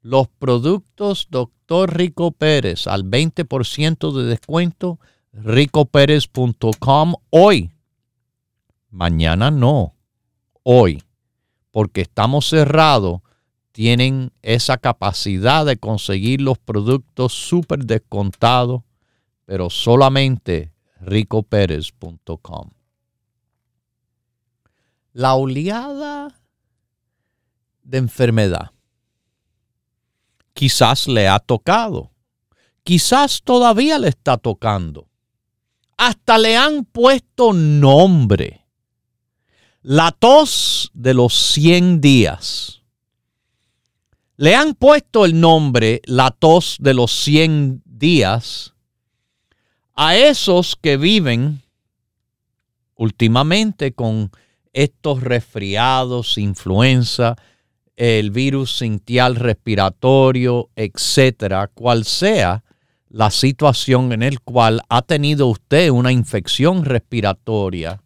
Los 0.00 0.28
productos 0.28 1.28
Doctor 1.30 1.96
Rico 1.96 2.32
Pérez 2.32 2.86
al 2.86 3.04
20% 3.04 4.12
de 4.12 4.24
descuento, 4.24 4.98
ricopérez.com 5.32 7.14
hoy. 7.30 7.70
Mañana 8.90 9.50
no, 9.50 9.94
hoy, 10.62 11.02
porque 11.70 12.00
estamos 12.00 12.48
cerrados 12.48 13.20
tienen 13.72 14.32
esa 14.42 14.76
capacidad 14.76 15.64
de 15.64 15.78
conseguir 15.78 16.42
los 16.42 16.58
productos 16.58 17.32
súper 17.32 17.86
descontados, 17.86 18.82
pero 19.46 19.70
solamente 19.70 20.71
ricopérez.com. 21.02 22.70
La 25.12 25.34
oleada 25.34 26.40
de 27.82 27.98
enfermedad 27.98 28.70
quizás 30.54 31.06
le 31.08 31.28
ha 31.28 31.38
tocado, 31.38 32.12
quizás 32.82 33.42
todavía 33.42 33.98
le 33.98 34.08
está 34.08 34.36
tocando. 34.36 35.08
Hasta 35.96 36.38
le 36.38 36.56
han 36.56 36.84
puesto 36.84 37.52
nombre. 37.52 38.66
La 39.82 40.12
tos 40.12 40.90
de 40.94 41.14
los 41.14 41.34
100 41.34 42.00
días 42.00 42.82
le 44.36 44.56
han 44.56 44.74
puesto 44.74 45.24
el 45.24 45.38
nombre 45.38 46.00
la 46.04 46.32
tos 46.32 46.76
de 46.80 46.94
los 46.94 47.12
100 47.12 47.82
días 47.84 48.71
a 50.04 50.16
esos 50.16 50.74
que 50.74 50.96
viven 50.96 51.62
últimamente 52.96 53.92
con 53.92 54.32
estos 54.72 55.22
resfriados, 55.22 56.38
influenza, 56.38 57.36
el 57.94 58.32
virus 58.32 58.78
sintial 58.78 59.36
respiratorio, 59.36 60.70
etcétera, 60.74 61.68
cual 61.68 62.04
sea 62.04 62.64
la 63.10 63.30
situación 63.30 64.12
en 64.12 64.24
el 64.24 64.40
cual 64.40 64.80
ha 64.88 65.02
tenido 65.02 65.46
usted 65.46 65.90
una 65.90 66.10
infección 66.10 66.84
respiratoria, 66.84 68.02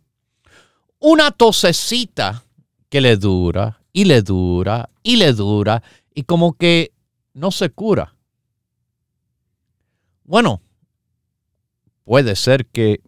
una 0.99 1.31
tosecita 1.31 2.45
que 2.91 3.01
le 3.01 3.17
dura 3.17 3.81
y 3.95 4.05
le 4.05 4.21
dura 4.21 4.91
y 5.03 5.17
le 5.17 5.33
dura 5.33 5.83
y 6.15 6.25
como 6.25 6.59
que 6.59 6.93
no 7.33 7.51
se 7.51 7.71
cura. 7.71 8.15
Bueno, 10.25 10.61
puede 12.07 12.37
ser 12.37 12.67
que 12.67 13.03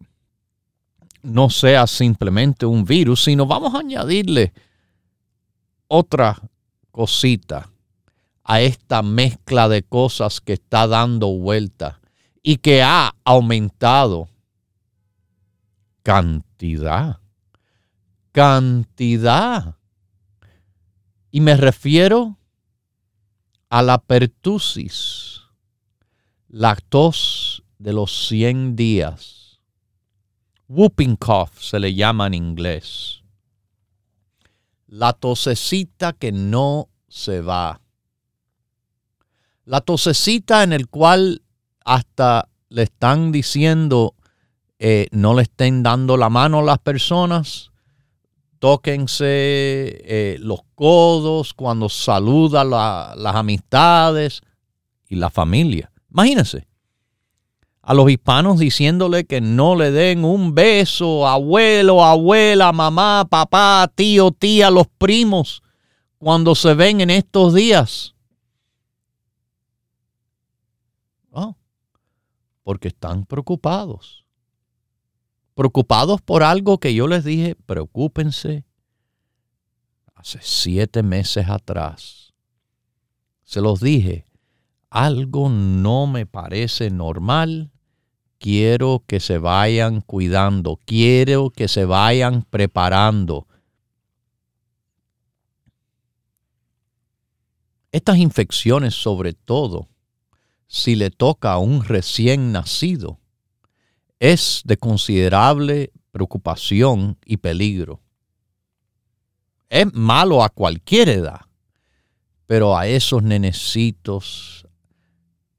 no 1.23 1.51
sea 1.51 1.87
simplemente 1.87 2.67
un 2.67 2.85
virus, 2.85 3.25
sino 3.25 3.47
vamos 3.47 3.75
a 3.75 3.79
añadirle 3.79 4.53
otra 5.87 6.43
cosita 6.91 7.71
a 8.43 8.61
esta 8.61 9.03
mezcla 9.03 9.69
de 9.69 9.85
cosas 9.85 10.41
que 10.41 10.55
está 10.55 10.89
dando 10.89 11.29
vuelta 11.29 12.01
y 12.43 12.57
que 12.57 12.83
ha 12.83 13.15
aumentado 13.25 14.29
cantidad, 16.03 17.21
cantidad. 18.33 19.77
Y 21.31 21.41
me 21.41 21.57
refiero 21.57 22.37
a 23.69 23.81
la 23.83 23.99
pertusis, 23.99 25.43
la 26.49 26.75
tos 26.75 27.58
de 27.79 27.93
los 27.93 28.29
100 28.29 28.77
días. 28.77 29.61
Whooping 30.69 31.17
cough 31.17 31.53
se 31.59 31.79
le 31.79 31.95
llama 31.95 32.27
en 32.27 32.35
inglés. 32.35 33.23
La 34.87 35.13
tosecita 35.13 36.13
que 36.13 36.33
no 36.33 36.89
se 37.09 37.41
va. 37.41 37.81
La 39.65 39.81
tosecita 39.81 40.63
en 40.63 40.73
el 40.73 40.89
cual 40.89 41.43
hasta 41.85 42.49
le 42.69 42.83
están 42.83 43.33
diciendo 43.33 44.15
eh, 44.79 45.09
no 45.11 45.35
le 45.35 45.43
estén 45.43 45.83
dando 45.83 46.17
la 46.17 46.29
mano 46.29 46.61
a 46.61 46.63
las 46.63 46.79
personas, 46.79 47.71
tóquense 48.59 49.27
eh, 49.27 50.37
los 50.41 50.61
codos 50.75 51.53
cuando 51.55 51.89
saluda 51.89 52.65
las 52.65 53.35
amistades 53.35 54.43
y 55.09 55.17
la 55.17 55.31
familia. 55.31 55.91
Imagínense 56.11 56.68
a 57.89 57.95
los 57.95 58.11
hispanos 58.11 58.59
diciéndole 58.59 59.25
que 59.25 59.41
no 59.41 59.75
le 59.75 59.91
den 59.91 60.23
un 60.23 60.55
beso, 60.55 61.27
abuelo, 61.27 62.05
abuela, 62.05 62.71
mamá, 62.71 63.27
papá, 63.31 63.91
tío, 63.95 64.31
tía, 64.31 64.71
los 64.71 64.89
primos, 64.99 65.63
cuando 66.19 66.55
se 66.55 66.75
ven 66.75 67.01
en 67.01 67.09
estos 67.09 67.55
días. 67.55 68.15
Oh, 71.31 71.57
porque 72.63 72.89
están 72.89 73.25
preocupados 73.25 74.27
preocupados 75.55 76.21
por 76.21 76.43
algo 76.43 76.77
que 76.79 76.93
yo 76.93 77.09
les 77.09 77.25
dije, 77.25 77.57
preocúpense 77.65 78.67
hace 80.15 80.41
siete 80.43 81.03
meses 81.03 81.49
atrás. 81.49 82.35
Se 83.45 83.63
los 83.63 83.81
dije, 83.81 84.27
algo 84.91 85.49
no 85.49 86.07
me 86.07 86.27
parece 86.27 86.91
normal, 86.91 87.73
quiero 88.39 89.05
que 89.07 89.21
se 89.21 89.39
vayan 89.39 90.01
cuidando, 90.01 90.79
quiero 90.85 91.51
que 91.51 91.69
se 91.69 91.85
vayan 91.85 92.43
preparando. 92.43 93.47
Estas 97.91 98.19
infecciones, 98.19 98.95
sobre 98.95 99.33
todo, 99.33 99.89
si 100.67 100.95
le 100.95 101.11
toca 101.11 101.53
a 101.53 101.59
un 101.59 101.85
recién 101.85 102.53
nacido, 102.53 103.19
es 104.21 104.63
de 104.65 104.77
considerable 104.77 105.93
preocupación 106.11 107.17
y 107.25 107.39
peligro. 107.39 108.01
Es 109.71 109.93
malo 109.93 110.43
a 110.43 110.49
cualquier 110.49 111.09
edad, 111.09 111.43
pero 112.47 112.77
a 112.77 112.87
esos 112.87 113.23
nenecitos 113.23 114.68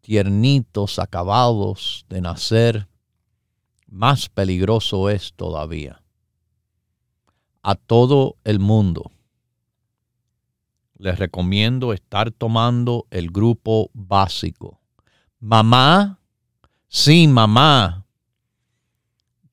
tiernitos 0.09 0.97
acabados 0.97 2.03
de 2.09 2.19
nacer, 2.19 2.87
más 3.85 4.27
peligroso 4.27 5.07
es 5.07 5.33
todavía. 5.35 6.01
A 7.61 7.75
todo 7.75 8.35
el 8.43 8.57
mundo 8.59 9.11
les 10.97 11.19
recomiendo 11.19 11.93
estar 11.93 12.31
tomando 12.31 13.05
el 13.11 13.29
grupo 13.29 13.91
básico. 13.93 14.79
Mamá, 15.39 16.19
sí, 16.87 17.27
mamá, 17.27 18.07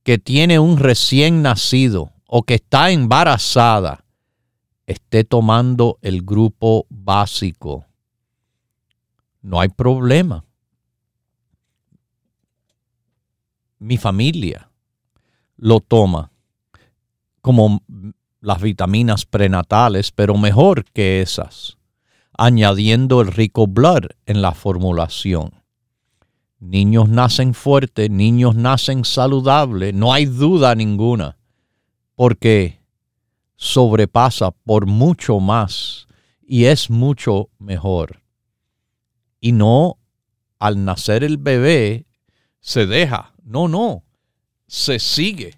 que 0.05 0.17
tiene 0.17 0.59
un 0.59 0.79
recién 0.79 1.43
nacido 1.43 2.13
o 2.27 2.45
que 2.45 2.55
está 2.55 2.91
embarazada 2.93 4.07
esté 4.87 5.23
tomando 5.23 5.99
el 6.01 6.23
grupo 6.23 6.87
básico. 6.89 7.85
No 9.43 9.61
hay 9.61 9.69
problema. 9.69 10.46
Mi 13.79 13.97
familia 13.97 14.71
lo 15.57 15.81
toma 15.81 16.31
como 17.41 17.83
las 18.41 18.61
vitaminas 18.61 19.25
prenatales, 19.25 20.13
pero 20.13 20.37
mejor 20.37 20.85
que 20.85 21.21
esas, 21.21 21.79
añadiendo 22.37 23.21
el 23.21 23.29
rico 23.29 23.67
blood 23.67 24.11
en 24.27 24.43
la 24.43 24.53
formulación. 24.53 25.51
Niños 26.59 27.09
nacen 27.09 27.55
fuertes, 27.55 28.11
niños 28.11 28.57
nacen 28.57 29.05
saludables, 29.05 29.95
no 29.95 30.13
hay 30.13 30.27
duda 30.27 30.75
ninguna, 30.75 31.37
porque 32.15 32.81
sobrepasa 33.57 34.51
por 34.51 34.87
mucho 34.87 35.41
más 35.41 36.07
y 36.43 36.65
es 36.65 36.91
mucho 36.91 37.51
mejor. 37.59 38.23
Y 39.41 39.53
no 39.53 39.99
al 40.59 40.85
nacer 40.85 41.25
el 41.25 41.37
bebé 41.37 42.06
se 42.67 42.85
deja, 42.85 43.33
no, 43.45 43.69
no, 43.69 44.03
se 44.67 44.99
sigue. 44.99 45.55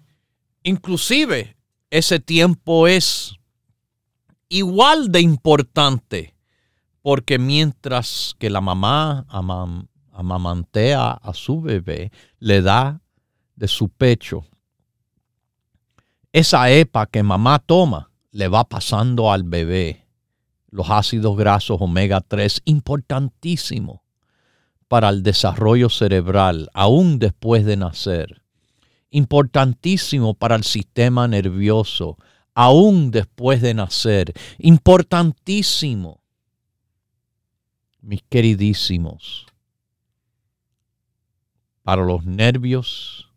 Inclusive 0.61 1.57
ese 1.89 2.19
tiempo 2.19 2.87
es 2.87 3.33
igual 4.47 5.11
de 5.11 5.21
importante 5.21 6.35
porque 7.01 7.39
mientras 7.39 8.35
que 8.37 8.51
la 8.51 8.61
mamá 8.61 9.25
amamantea 10.11 11.13
a 11.13 11.33
su 11.33 11.61
bebé, 11.61 12.11
le 12.37 12.61
da 12.61 13.01
de 13.55 13.67
su 13.67 13.89
pecho, 13.89 14.45
esa 16.31 16.69
EPA 16.69 17.07
que 17.07 17.23
mamá 17.23 17.57
toma 17.57 18.11
le 18.29 18.47
va 18.49 18.65
pasando 18.65 19.31
al 19.31 19.41
bebé. 19.41 20.05
Los 20.69 20.91
ácidos 20.91 21.35
grasos 21.35 21.81
omega 21.81 22.21
3, 22.21 22.61
importantísimo 22.65 24.03
para 24.89 25.07
el 25.09 25.23
desarrollo 25.23 25.87
cerebral, 25.87 26.69
aún 26.73 27.19
después 27.19 27.63
de 27.63 27.77
nacer. 27.77 28.41
Importantísimo 29.11 30.33
para 30.33 30.55
el 30.55 30.63
sistema 30.63 31.27
nervioso, 31.27 32.17
aún 32.53 33.11
después 33.11 33.61
de 33.61 33.73
nacer, 33.75 34.33
importantísimo, 34.57 36.21
mis 38.01 38.23
queridísimos, 38.23 39.45
para 41.83 42.03
los 42.03 42.25
nervios 42.25 43.29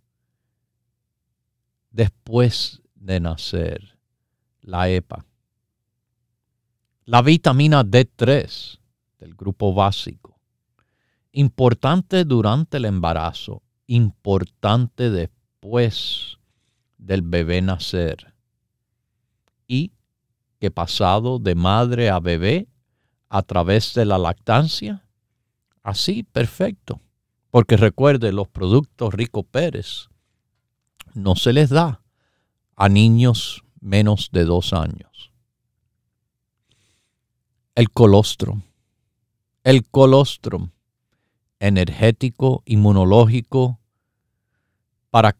después 1.90 2.80
de 2.94 3.20
nacer, 3.20 3.98
la 4.62 4.88
EPA. 4.88 5.24
La 7.04 7.20
vitamina 7.20 7.84
D3 7.84 8.78
del 9.18 9.34
grupo 9.34 9.74
básico, 9.74 10.31
importante 11.32 12.24
durante 12.24 12.76
el 12.76 12.84
embarazo, 12.84 13.62
importante 13.86 15.10
después 15.10 16.38
del 16.98 17.22
bebé 17.22 17.62
nacer 17.62 18.34
y 19.66 19.92
que 20.60 20.70
pasado 20.70 21.38
de 21.38 21.54
madre 21.54 22.10
a 22.10 22.20
bebé 22.20 22.68
a 23.28 23.42
través 23.42 23.94
de 23.94 24.04
la 24.04 24.18
lactancia, 24.18 25.04
así 25.82 26.22
perfecto. 26.22 27.00
Porque 27.50 27.76
recuerde, 27.76 28.32
los 28.32 28.48
productos 28.48 29.12
Rico 29.12 29.42
Pérez 29.42 30.08
no 31.14 31.34
se 31.34 31.52
les 31.52 31.70
da 31.70 32.02
a 32.76 32.88
niños 32.88 33.64
menos 33.80 34.30
de 34.32 34.44
dos 34.44 34.72
años. 34.72 35.32
El 37.74 37.90
colostrum. 37.90 38.62
El 39.64 39.86
colostrum 39.88 40.70
energético, 41.62 42.64
inmunológico, 42.66 43.78
para 45.10 45.36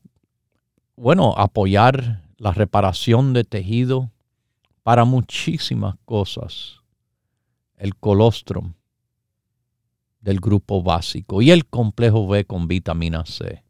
bueno, 0.94 1.35
apoyar 1.37 2.22
la 2.37 2.52
reparación 2.52 3.32
de 3.32 3.42
tejido 3.42 4.12
para 4.85 5.04
muchísimas 5.04 5.96
cosas. 6.04 6.80
El 7.76 7.96
colostrum 7.96 8.74
del 10.20 10.38
grupo 10.38 10.85
básico 10.85 11.42
y 11.42 11.50
el 11.50 11.66
complejo 11.66 12.28
B 12.28 12.44
con 12.44 12.68
vitamina 12.68 13.26
C. 13.26 13.64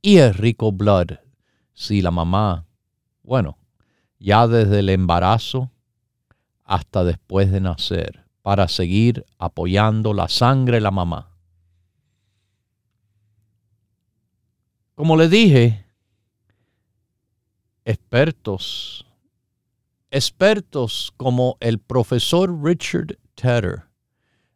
Y 0.00 0.18
el 0.18 0.32
rico 0.32 0.70
blood, 0.70 1.18
si 1.72 2.02
la 2.02 2.12
mamá, 2.12 2.66
bueno, 3.24 3.58
ya 4.20 4.46
desde 4.46 4.78
el 4.78 4.90
embarazo 4.90 5.72
hasta 6.62 7.02
después 7.02 7.50
de 7.50 7.60
nacer, 7.60 8.26
para 8.42 8.68
seguir 8.68 9.26
apoyando 9.38 10.14
la 10.14 10.28
sangre 10.28 10.76
de 10.76 10.82
la 10.82 10.92
mamá. 10.92 11.33
Como 14.94 15.16
le 15.16 15.28
dije, 15.28 15.86
expertos, 17.84 19.04
expertos 20.12 21.12
como 21.16 21.56
el 21.58 21.80
profesor 21.80 22.62
Richard 22.62 23.18
Tedder, 23.34 23.86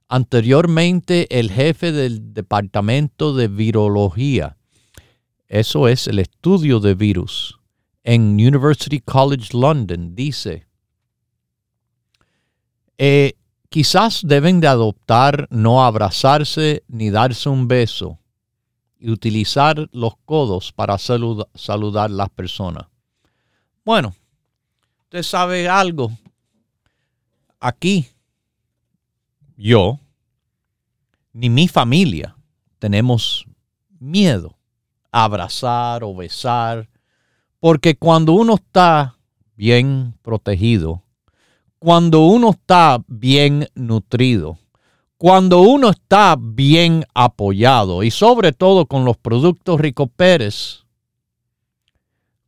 anteriormente 0.09 1.27
el 1.37 1.51
jefe 1.51 1.91
del 1.91 2.35
Departamento 2.35 3.35
de 3.35 3.49
Virología, 3.49 4.57
eso 5.49 5.89
es 5.89 6.07
el 6.07 6.21
estudio 6.21 6.79
de 6.79 6.95
virus, 6.95 7.59
en 8.05 8.35
University 8.35 9.01
College 9.01 9.49
London, 9.59 10.15
dice, 10.15 10.69
eh, 12.97 13.33
quizás 13.69 14.21
deben 14.25 14.61
de 14.61 14.69
adoptar 14.69 15.49
no 15.51 15.85
abrazarse 15.85 16.85
ni 16.87 17.11
darse 17.11 17.49
un 17.49 17.67
beso 17.67 18.21
y 18.99 19.11
utilizar 19.11 19.89
los 19.93 20.17
codos 20.25 20.73
para 20.73 20.99
saludar 20.99 22.11
a 22.11 22.15
las 22.15 22.31
personas. 22.31 22.87
Bueno, 23.85 24.15
usted 25.05 25.23
sabe 25.23 25.69
algo. 25.69 26.11
Aquí, 27.61 28.07
yo, 29.57 29.99
ni 31.33 31.51
mi 31.51 31.69
familia, 31.69 32.37
tenemos 32.79 33.47
miedo 33.99 34.57
a 35.11 35.25
abrazar 35.25 36.05
o 36.05 36.15
besar, 36.15 36.89
porque 37.61 37.97
cuando 37.97 38.33
uno 38.35 38.55
está 38.55 39.17
bien 39.57 40.15
protegido, 40.23 41.03
cuando 41.79 42.21
uno 42.27 42.51
está 42.51 43.03
bien 43.07 43.69
nutrido, 43.75 44.59
cuando 45.19 45.61
uno 45.61 45.91
está 45.91 46.37
bien 46.39 47.05
apoyado 47.13 48.05
y 48.05 48.11
sobre 48.11 48.53
todo 48.53 48.87
con 48.87 49.05
los 49.05 49.17
productos 49.17 49.81
Rico 49.81 50.07
Pérez, 50.07 50.85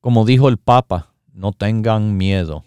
como 0.00 0.24
dijo 0.24 0.48
el 0.48 0.56
Papa, 0.56 1.12
no 1.32 1.52
tengan 1.52 2.16
miedo. 2.16 2.64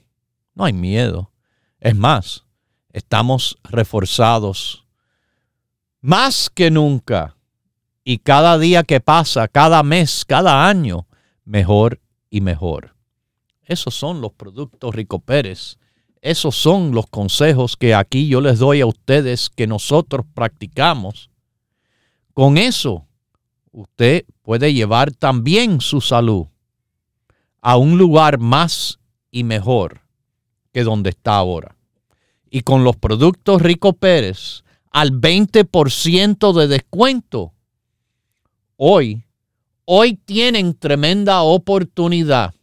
No 0.55 0.65
hay 0.65 0.73
miedo. 0.73 1.31
Es 1.79 1.95
más, 1.95 2.43
estamos 2.91 3.57
reforzados 3.63 4.83
más 6.01 6.49
que 6.49 6.69
nunca. 6.69 7.37
Y 8.03 8.17
cada 8.17 8.59
día 8.59 8.83
que 8.83 8.99
pasa, 8.99 9.47
cada 9.47 9.81
mes, 9.83 10.25
cada 10.25 10.67
año, 10.67 11.07
mejor 11.45 12.01
y 12.29 12.41
mejor. 12.41 12.93
Esos 13.63 13.95
son 13.95 14.19
los 14.19 14.33
productos 14.33 14.93
Rico 14.93 15.19
Pérez. 15.19 15.77
Esos 16.23 16.55
son 16.55 16.91
los 16.91 17.07
consejos 17.07 17.75
que 17.75 17.93
aquí 17.93 18.29
yo 18.29 18.39
les 18.39 18.59
doy 18.59 18.79
a 18.79 18.85
ustedes 18.85 19.49
que 19.49 19.67
nosotros 19.67 20.25
practicamos. 20.33 21.29
Con 22.33 22.57
eso, 22.57 23.05
usted 23.73 24.23
puede 24.41 24.73
llevar 24.73 25.11
también 25.11 25.81
su 25.81 25.99
salud 25.99 26.45
a 27.61 27.75
un 27.75 27.97
lugar 27.97 28.37
más 28.37 28.99
y 29.31 29.43
mejor 29.43 29.99
que 30.71 30.85
donde 30.85 31.09
está 31.09 31.35
ahora. 31.35 31.75
Y 32.49 32.61
con 32.61 32.85
los 32.85 32.95
productos 32.95 33.61
Rico 33.61 33.91
Pérez 33.91 34.63
al 34.91 35.11
20% 35.11 36.53
de 36.53 36.67
descuento. 36.69 37.51
Hoy, 38.77 39.25
hoy 39.83 40.13
tienen 40.13 40.73
tremenda 40.73 41.41
oportunidad. 41.41 42.53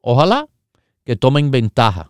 Ojalá 0.00 0.46
que 1.04 1.16
tomen 1.16 1.50
ventaja. 1.50 2.09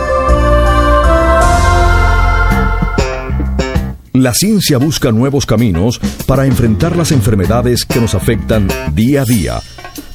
La 4.13 4.33
ciencia 4.33 4.77
busca 4.77 5.11
nuevos 5.11 5.45
caminos 5.45 5.99
para 6.25 6.45
enfrentar 6.45 6.95
las 6.95 7.11
enfermedades 7.11 7.85
que 7.85 7.99
nos 7.99 8.13
afectan 8.15 8.67
día 8.93 9.21
a 9.21 9.25
día 9.25 9.61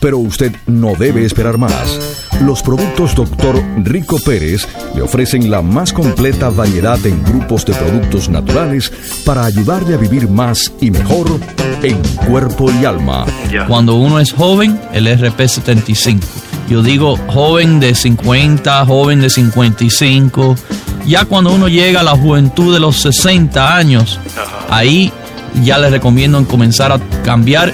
pero 0.00 0.18
usted 0.18 0.54
no 0.66 0.94
debe 0.94 1.24
esperar 1.24 1.58
más. 1.58 1.98
Los 2.42 2.62
productos 2.62 3.14
Dr. 3.14 3.62
Rico 3.78 4.18
Pérez 4.24 4.68
le 4.94 5.02
ofrecen 5.02 5.50
la 5.50 5.62
más 5.62 5.92
completa 5.92 6.50
variedad 6.50 7.04
en 7.06 7.22
grupos 7.24 7.64
de 7.64 7.74
productos 7.74 8.28
naturales 8.28 8.92
para 9.24 9.44
ayudarle 9.44 9.94
a 9.94 9.98
vivir 9.98 10.28
más 10.28 10.72
y 10.80 10.90
mejor 10.90 11.26
en 11.82 12.00
cuerpo 12.28 12.70
y 12.80 12.84
alma. 12.84 13.26
Cuando 13.68 13.96
uno 13.96 14.20
es 14.20 14.32
joven, 14.32 14.80
el 14.92 15.06
RP75. 15.06 16.20
Yo 16.68 16.82
digo 16.82 17.16
joven 17.28 17.80
de 17.80 17.94
50, 17.94 18.84
joven 18.86 19.20
de 19.20 19.30
55. 19.30 20.56
Ya 21.06 21.24
cuando 21.24 21.52
uno 21.52 21.68
llega 21.68 22.00
a 22.00 22.02
la 22.02 22.16
juventud 22.16 22.74
de 22.74 22.80
los 22.80 23.00
60 23.00 23.76
años, 23.76 24.18
ahí 24.68 25.12
ya 25.62 25.78
les 25.78 25.92
recomiendo 25.92 26.44
comenzar 26.46 26.92
a 26.92 26.98
cambiar 27.24 27.72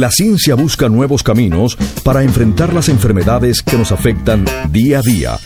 La 0.00 0.10
ciencia 0.10 0.54
busca 0.54 0.88
nuevos 0.88 1.22
caminos 1.22 1.76
para 2.02 2.22
enfrentar 2.22 2.72
las 2.72 2.88
enfermedades 2.88 3.62
que 3.62 3.76
nos 3.76 3.92
afectan 3.92 4.46
día 4.70 5.00
a 5.00 5.02
día. 5.02 5.38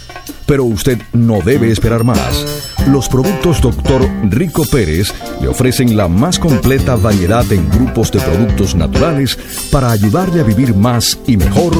Pero 0.47 0.63
usted 0.63 0.97
no 1.13 1.41
debe 1.41 1.73
esperar 1.73 2.05
más. 2.05 2.73
Los 2.87 3.09
productos 3.09 3.61
Dr. 3.61 4.09
Rico 4.31 4.63
Pérez 4.71 5.13
le 5.43 5.49
ofrecen 5.49 5.97
la 5.97 6.07
más 6.07 6.39
completa 6.39 6.95
variedad 6.95 7.45
en 7.53 7.69
grupos 7.69 8.13
de 8.13 8.21
productos 8.21 8.77
naturales 8.77 9.37
para 9.73 9.91
ayudarle 9.91 10.39
a 10.39 10.45
vivir 10.45 10.73
más 10.73 11.19
y 11.27 11.37
mejor 11.37 11.75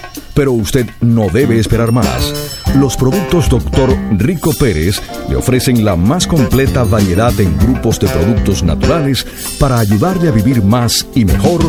pero 0.33 0.51
usted 0.51 0.85
no 1.01 1.27
debe 1.29 1.59
esperar 1.59 1.91
más. 1.91 2.61
Los 2.75 2.95
productos 2.95 3.49
Dr. 3.49 3.95
Rico 4.17 4.51
Pérez 4.57 5.01
le 5.29 5.35
ofrecen 5.35 5.83
la 5.83 5.95
más 5.95 6.25
completa 6.25 6.83
variedad 6.83 7.37
en 7.39 7.57
grupos 7.57 7.99
de 7.99 8.07
productos 8.07 8.63
naturales 8.63 9.25
para 9.59 9.79
ayudarle 9.79 10.29
a 10.29 10.31
vivir 10.31 10.63
más 10.63 11.05
y 11.13 11.25
mejor 11.25 11.61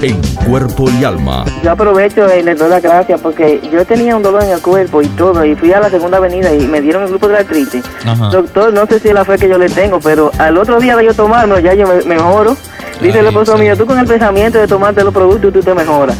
en 0.00 0.20
cuerpo 0.46 0.88
y 0.90 1.04
alma. 1.04 1.44
Yo 1.62 1.72
aprovecho 1.72 2.26
y 2.34 2.42
les 2.42 2.58
doy 2.58 2.70
las 2.70 2.82
gracias 2.82 3.20
porque 3.20 3.60
yo 3.70 3.84
tenía 3.84 4.16
un 4.16 4.22
dolor 4.22 4.44
en 4.44 4.50
el 4.50 4.60
cuerpo 4.60 5.02
y 5.02 5.08
todo 5.08 5.44
y 5.44 5.54
fui 5.54 5.72
a 5.72 5.80
la 5.80 5.90
segunda 5.90 6.18
avenida 6.18 6.54
y 6.54 6.66
me 6.66 6.80
dieron 6.80 7.02
el 7.02 7.08
grupo 7.10 7.28
de 7.28 7.34
la 7.34 7.40
artritis. 7.40 7.84
Doctor, 8.32 8.72
no 8.72 8.86
sé 8.86 8.98
si 8.98 9.08
es 9.08 9.14
la 9.14 9.24
fe 9.24 9.36
que 9.38 9.48
yo 9.48 9.58
le 9.58 9.68
tengo, 9.68 10.00
pero 10.00 10.30
al 10.38 10.56
otro 10.56 10.80
día 10.80 10.96
de 10.96 11.04
yo 11.04 11.14
tomarlo 11.14 11.58
ya 11.58 11.74
yo 11.74 11.86
me 11.86 12.02
mejoro. 12.02 12.56
Dice 13.00 13.18
el 13.18 13.26
esposo 13.26 13.58
mío, 13.58 13.76
tú 13.76 13.84
con 13.84 13.98
el 13.98 14.06
pensamiento 14.06 14.58
de 14.58 14.66
tomarte 14.66 15.04
los 15.04 15.12
productos 15.12 15.52
tú 15.52 15.60
te 15.60 15.74
mejoras. 15.74 16.16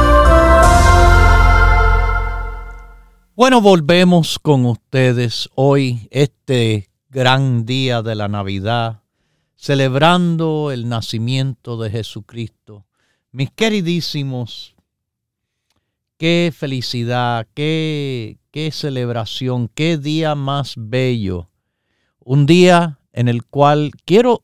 Bueno, 3.34 3.60
volvemos 3.62 4.38
con 4.38 4.66
ustedes 4.66 5.48
hoy, 5.54 6.06
este 6.10 6.90
gran 7.08 7.64
día 7.64 8.02
de 8.02 8.14
la 8.14 8.28
Navidad, 8.28 9.00
celebrando 9.60 10.70
el 10.70 10.88
nacimiento 10.88 11.76
de 11.76 11.90
Jesucristo. 11.90 12.86
Mis 13.30 13.50
queridísimos, 13.50 14.74
qué 16.16 16.52
felicidad, 16.56 17.46
qué, 17.54 18.38
qué 18.50 18.70
celebración, 18.70 19.68
qué 19.68 19.98
día 19.98 20.34
más 20.34 20.74
bello. 20.76 21.50
Un 22.20 22.46
día 22.46 23.00
en 23.12 23.28
el 23.28 23.44
cual 23.44 23.90
quiero 24.04 24.42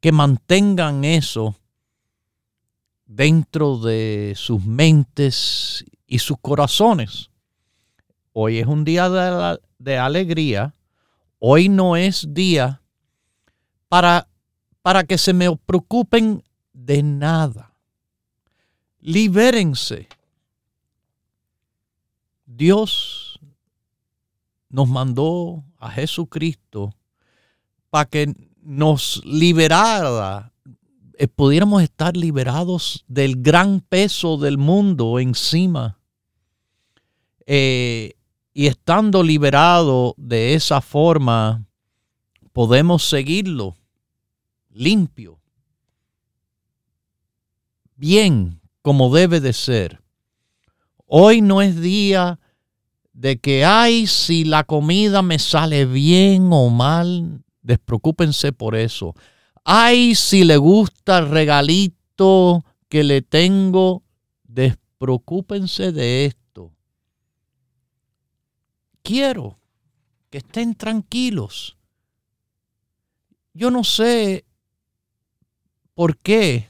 que 0.00 0.12
mantengan 0.12 1.04
eso 1.04 1.56
dentro 3.06 3.78
de 3.78 4.34
sus 4.36 4.64
mentes 4.64 5.84
y 6.06 6.18
sus 6.18 6.38
corazones 6.40 7.30
Hoy 8.34 8.60
es 8.60 8.66
un 8.66 8.84
día 8.84 9.10
de, 9.78 9.98
alegría. 9.98 10.72
Hoy 11.38 11.68
no 11.68 11.96
es 11.96 12.32
día 12.32 12.80
para, 13.88 14.26
para 14.82 15.04
que 15.04 15.16
se 15.16 15.32
me 15.32 15.56
preocupen 15.56 16.42
de 16.72 17.02
nada. 17.02 17.72
Libérense. 19.00 20.08
Dios 22.44 23.40
nos 24.68 24.88
mandó 24.88 25.64
a 25.78 25.90
Jesucristo 25.90 26.94
para 27.90 28.08
que 28.08 28.34
nos 28.62 29.22
liberara, 29.24 30.52
eh, 31.18 31.28
pudiéramos 31.28 31.82
estar 31.82 32.16
liberados 32.16 33.04
del 33.06 33.42
gran 33.42 33.80
peso 33.80 34.36
del 34.36 34.58
mundo 34.58 35.18
encima. 35.18 35.98
Eh, 37.46 38.14
y 38.54 38.66
estando 38.66 39.22
liberado 39.22 40.14
de 40.16 40.54
esa 40.54 40.80
forma, 40.80 41.66
podemos 42.52 43.08
seguirlo 43.08 43.76
limpio, 44.72 45.40
bien 47.96 48.60
como 48.82 49.14
debe 49.14 49.40
de 49.40 49.52
ser. 49.52 50.02
Hoy 51.06 51.40
no 51.40 51.62
es 51.62 51.80
día 51.80 52.40
de 53.12 53.38
que, 53.38 53.64
ay, 53.64 54.06
si 54.06 54.44
la 54.44 54.64
comida 54.64 55.22
me 55.22 55.38
sale 55.38 55.84
bien 55.84 56.48
o 56.50 56.70
mal, 56.70 57.44
despreocúpense 57.60 58.52
por 58.52 58.74
eso. 58.74 59.14
Ay, 59.64 60.14
si 60.14 60.44
le 60.44 60.56
gusta 60.56 61.18
el 61.18 61.28
regalito 61.28 62.64
que 62.88 63.04
le 63.04 63.22
tengo, 63.22 64.02
despreocúpense 64.44 65.92
de 65.92 66.24
esto 66.26 66.42
quiero 69.02 69.58
que 70.30 70.38
estén 70.38 70.74
tranquilos. 70.74 71.76
Yo 73.52 73.70
no 73.70 73.84
sé 73.84 74.46
por 75.94 76.16
qué 76.18 76.68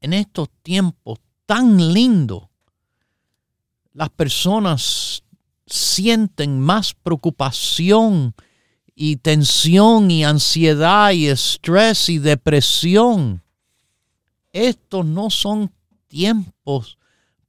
en 0.00 0.12
estos 0.12 0.48
tiempos 0.62 1.18
tan 1.46 1.92
lindos 1.92 2.44
las 3.92 4.10
personas 4.10 5.22
sienten 5.66 6.60
más 6.60 6.94
preocupación 6.94 8.34
y 8.94 9.16
tensión 9.16 10.10
y 10.10 10.24
ansiedad 10.24 11.12
y 11.12 11.28
estrés 11.28 12.08
y 12.08 12.18
depresión. 12.18 13.42
Estos 14.52 15.04
no 15.04 15.30
son 15.30 15.72
tiempos 16.06 16.98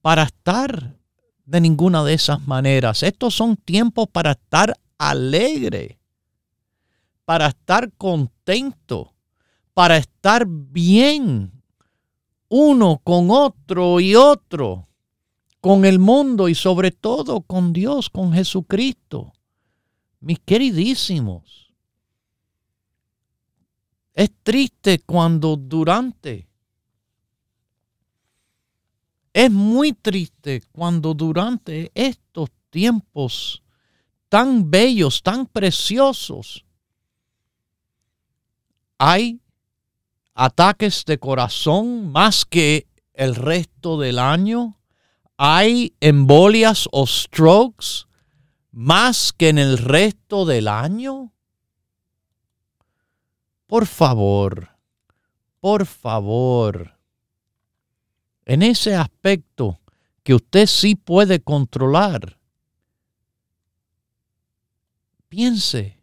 para 0.02 0.24
estar 0.24 0.98
de 1.46 1.62
ninguna 1.62 2.04
de 2.04 2.14
esas 2.14 2.46
maneras. 2.48 3.04
Estos 3.04 3.36
son 3.36 3.58
tiempos 3.58 4.08
para 4.12 4.32
estar 4.32 4.76
alegre, 4.98 6.00
para 7.26 7.48
estar 7.48 7.92
contento, 7.94 9.15
para 9.76 9.98
estar 9.98 10.46
bien 10.48 11.52
uno 12.48 13.02
con 13.04 13.30
otro 13.30 14.00
y 14.00 14.16
otro, 14.16 14.88
con 15.60 15.84
el 15.84 16.00
mundo 16.00 16.48
y 16.48 16.56
sobre 16.56 16.92
todo 16.92 17.42
con 17.42 17.74
Dios, 17.74 18.10
con 18.10 18.32
Jesucristo. 18.32 19.34
Mis 20.22 20.40
queridísimos, 20.40 21.74
es 24.14 24.32
triste 24.44 25.00
cuando 25.00 25.58
durante 25.58 26.48
es 29.34 29.52
muy 29.52 29.92
triste 29.92 30.64
cuando 30.72 31.14
durante 31.14 31.92
estos 31.94 32.50
tiempos 32.70 33.62
tan 34.30 34.72
bellos, 34.72 35.22
tan 35.22 35.46
preciosos, 35.46 36.64
hay 38.98 39.42
ataques 40.36 41.06
de 41.06 41.18
corazón 41.18 42.12
más 42.12 42.46
que 42.46 42.88
el 43.14 43.36
resto 43.36 43.98
del 43.98 44.20
año? 44.20 44.78
¿Hay 45.38 45.96
embolias 46.02 46.88
o 46.92 47.08
strokes 47.08 48.06
más 48.72 49.34
que 49.34 49.50
en 49.50 49.58
el 49.58 49.78
resto 49.78 50.46
del 50.46 50.68
año? 50.68 51.34
Por 53.68 53.88
favor, 53.88 54.70
por 55.60 55.86
favor, 55.86 57.00
en 58.46 58.62
ese 58.62 58.96
aspecto 58.96 59.80
que 60.24 60.36
usted 60.36 60.68
sí 60.68 60.96
puede 60.96 61.40
controlar, 61.42 62.38
piense, 65.28 66.00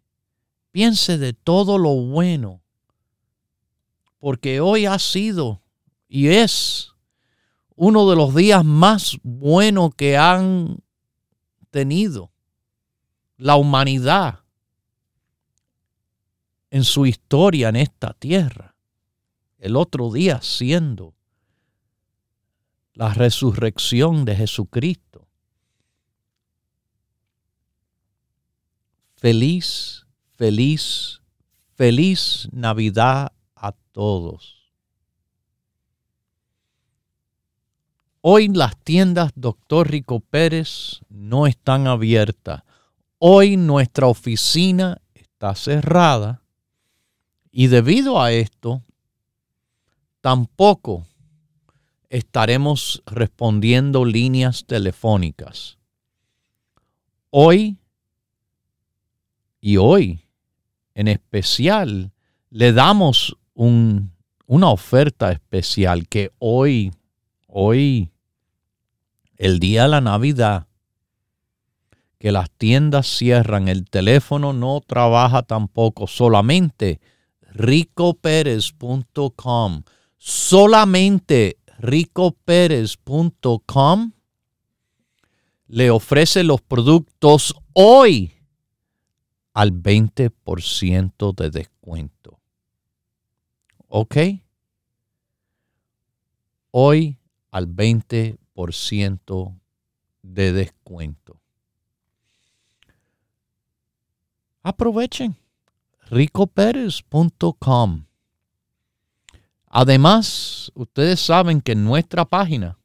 piense 0.72 1.18
de 1.18 1.32
todo 1.32 1.78
lo 1.78 1.94
bueno, 1.94 2.61
porque 4.22 4.60
hoy 4.60 4.86
ha 4.86 5.00
sido 5.00 5.64
y 6.06 6.28
es 6.28 6.92
uno 7.74 8.08
de 8.08 8.14
los 8.14 8.32
días 8.36 8.64
más 8.64 9.18
buenos 9.24 9.96
que 9.96 10.16
han 10.16 10.78
tenido 11.72 12.30
la 13.36 13.56
humanidad 13.56 14.44
en 16.70 16.84
su 16.84 17.04
historia 17.04 17.70
en 17.70 17.74
esta 17.74 18.12
tierra. 18.12 18.76
El 19.58 19.74
otro 19.74 20.12
día 20.12 20.40
siendo 20.40 21.16
la 22.92 23.12
resurrección 23.14 24.24
de 24.24 24.36
Jesucristo. 24.36 25.26
Feliz, 29.16 30.06
feliz, 30.36 31.22
feliz 31.74 32.48
Navidad 32.52 33.32
todos. 33.92 34.62
Hoy 38.20 38.48
las 38.48 38.76
tiendas 38.78 39.32
Doctor 39.34 39.90
Rico 39.90 40.20
Pérez 40.20 41.00
no 41.08 41.46
están 41.46 41.86
abiertas. 41.86 42.62
Hoy 43.18 43.56
nuestra 43.56 44.06
oficina 44.06 45.00
está 45.14 45.54
cerrada 45.54 46.42
y 47.50 47.66
debido 47.66 48.20
a 48.20 48.32
esto, 48.32 48.82
tampoco 50.20 51.06
estaremos 52.08 53.02
respondiendo 53.06 54.04
líneas 54.04 54.64
telefónicas. 54.66 55.78
Hoy 57.30 57.76
y 59.60 59.76
hoy 59.76 60.20
en 60.94 61.08
especial 61.08 62.12
le 62.50 62.72
damos 62.72 63.36
una 63.66 64.70
oferta 64.70 65.32
especial 65.32 66.08
que 66.08 66.30
hoy, 66.38 66.92
hoy, 67.46 68.10
el 69.36 69.58
día 69.58 69.82
de 69.84 69.88
la 69.88 70.00
Navidad, 70.00 70.66
que 72.18 72.32
las 72.32 72.50
tiendas 72.50 73.06
cierran, 73.06 73.68
el 73.68 73.90
teléfono 73.90 74.52
no 74.52 74.80
trabaja 74.80 75.42
tampoco, 75.42 76.06
solamente 76.06 77.00
ricoperez.com. 77.52 79.82
Solamente 80.18 81.58
ricoperez.com 81.78 84.12
le 85.66 85.90
ofrece 85.90 86.44
los 86.44 86.60
productos 86.60 87.56
hoy 87.72 88.32
al 89.52 89.72
20% 89.72 91.34
de 91.34 91.50
descuento. 91.50 92.21
¿Ok? 93.94 94.16
Hoy 96.70 97.18
al 97.50 97.68
20% 97.68 99.60
de 100.22 100.52
descuento. 100.54 101.38
Aprovechen 104.62 105.36
ricoperez.com. 106.08 108.06
Además, 109.66 110.72
ustedes 110.74 111.20
saben 111.20 111.60
que 111.60 111.72
en 111.72 111.84
nuestra 111.84 112.24
página 112.24 112.78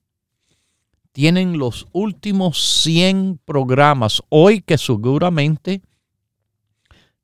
tienen 1.13 1.57
los 1.57 1.87
últimos 1.93 2.81
100 2.83 3.39
programas 3.45 4.21
hoy 4.27 4.59
que 4.59 4.77
seguramente 4.77 5.81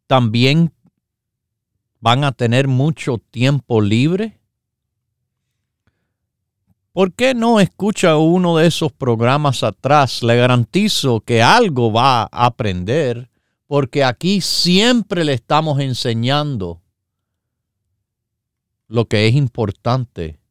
también 0.08 0.72
van 2.04 2.26
a 2.26 2.34
tener 2.34 2.68
mucho 2.68 3.18
tiempo 3.18 3.80
libre. 3.80 4.38
¿Por 6.92 7.14
qué 7.14 7.34
no 7.34 7.62
escucha 7.62 8.18
uno 8.18 8.58
de 8.58 8.68
esos 8.68 8.92
programas 8.92 9.64
atrás? 9.64 10.22
Le 10.22 10.36
garantizo 10.36 11.22
que 11.22 11.42
algo 11.42 11.94
va 11.94 12.24
a 12.24 12.46
aprender 12.46 13.30
porque 13.68 14.04
aquí 14.04 14.42
siempre 14.42 15.24
le 15.24 15.32
estamos 15.32 15.80
enseñando 15.80 16.82
lo 18.90 19.06
que 19.06 19.26
es 19.26 19.36
importante 19.36 20.42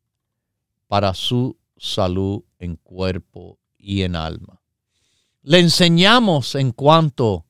para 0.89 1.13
su 1.13 1.59
salud 1.77 2.45
en 2.61 2.77
cuerpo 2.77 3.59
y 3.77 4.05
en 4.05 4.17
alma. 4.17 4.63
Le 5.43 5.59
enseñamos 5.59 6.55
en 6.55 6.73
cuanto 6.73 7.45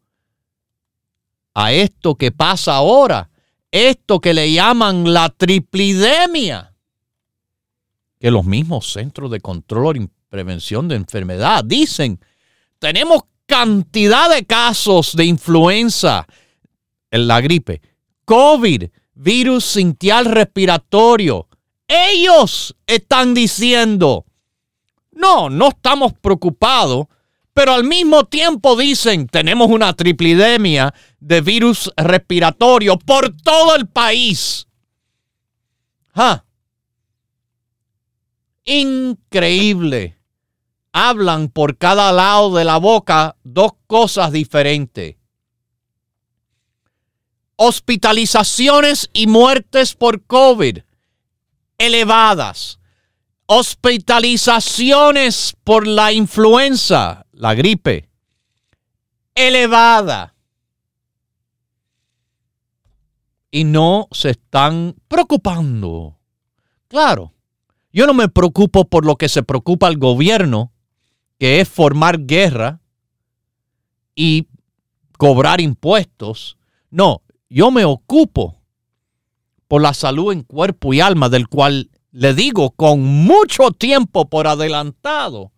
a 1.55 1.73
esto 1.73 2.17
que 2.17 2.33
pasa 2.33 2.75
ahora, 2.75 3.31
esto 3.73 4.21
que 4.21 4.35
le 4.35 4.53
llaman 4.53 5.13
la 5.13 5.31
triplidemia, 5.31 6.75
que 8.21 8.31
los 8.31 8.45
mismos 8.45 8.93
centros 8.93 9.31
de 9.31 9.41
control 9.41 9.97
y 9.97 10.09
prevención 10.29 10.87
de 10.87 10.95
enfermedad 10.95 11.65
dicen, 11.65 12.21
tenemos 12.79 13.23
cantidad 13.47 14.31
de 14.31 14.45
casos 14.45 15.17
de 15.17 15.25
influenza, 15.25 16.27
en 17.11 17.27
la 17.27 17.41
gripe, 17.41 17.83
COVID, 18.25 18.85
virus 19.15 19.65
sintial 19.65 20.25
respiratorio. 20.27 21.49
Ellos 21.87 22.75
están 22.87 23.35
diciendo, 23.35 24.25
no, 25.13 25.51
no 25.51 25.69
estamos 25.69 26.15
preocupados, 26.15 27.07
pero 27.53 27.75
al 27.75 27.85
mismo 27.85 28.25
tiempo 28.25 28.77
dicen, 28.77 29.27
tenemos 29.27 29.69
una 29.69 29.93
triplidemia 29.93 30.95
de 31.23 31.41
virus 31.41 31.91
respiratorio 31.97 32.99
por 32.99 33.35
todo 33.43 33.75
el 33.77 33.87
país. 33.87 34.67
Increíble 38.65 40.19
hablan 40.93 41.49
por 41.49 41.79
cada 41.79 42.13
lado 42.13 42.55
de 42.55 42.65
la 42.65 42.77
boca 42.79 43.37
dos 43.45 43.73
cosas 43.87 44.33
diferentes. 44.33 45.15
Hospitalizaciones 47.57 49.09
y 49.13 49.29
muertes 49.29 49.95
por 49.95 50.25
COVID 50.25 50.79
elevadas. 51.79 52.81
Hospitalizaciones 53.47 55.55
por 55.63 55.87
la 55.87 56.13
influenza, 56.13 57.27
la 57.33 57.55
gripe, 57.55 58.09
elevada. 59.35 60.32
Y 63.53 63.63
no 63.63 64.09
se 64.11 64.31
están 64.31 64.97
preocupando. 65.07 66.19
Claro, 66.89 67.33
yo 67.93 68.09
no 68.09 68.15
me 68.15 68.29
preocupo 68.29 68.87
por 68.87 69.07
lo 69.07 69.15
que 69.15 69.29
se 69.29 69.45
preocupa 69.45 69.87
el 69.87 69.99
gobierno 69.99 70.73
que 71.39 71.61
es 71.61 71.69
formar 71.69 72.25
guerra 72.25 72.81
y 74.15 74.49
cobrar 75.19 75.61
impuestos. 75.61 76.57
No, 76.91 77.23
yo 77.49 77.71
me 77.71 77.85
ocupo 77.85 78.63
por 79.69 79.83
la 79.83 79.95
salud 79.95 80.33
en 80.33 80.43
cuerpo 80.43 80.93
y 80.95 81.01
alma, 81.01 81.29
del 81.29 81.49
cual 81.49 81.91
le 82.11 82.35
digo 82.35 82.71
con 82.73 83.01
mucho 83.01 83.71
tiempo 83.71 84.29
por 84.29 84.47
adelantado 84.47 85.53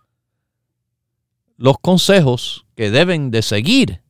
los 1.57 1.79
consejos 1.79 2.65
que 2.75 2.91
deben 2.91 3.31
de 3.31 3.43
seguir 3.43 4.03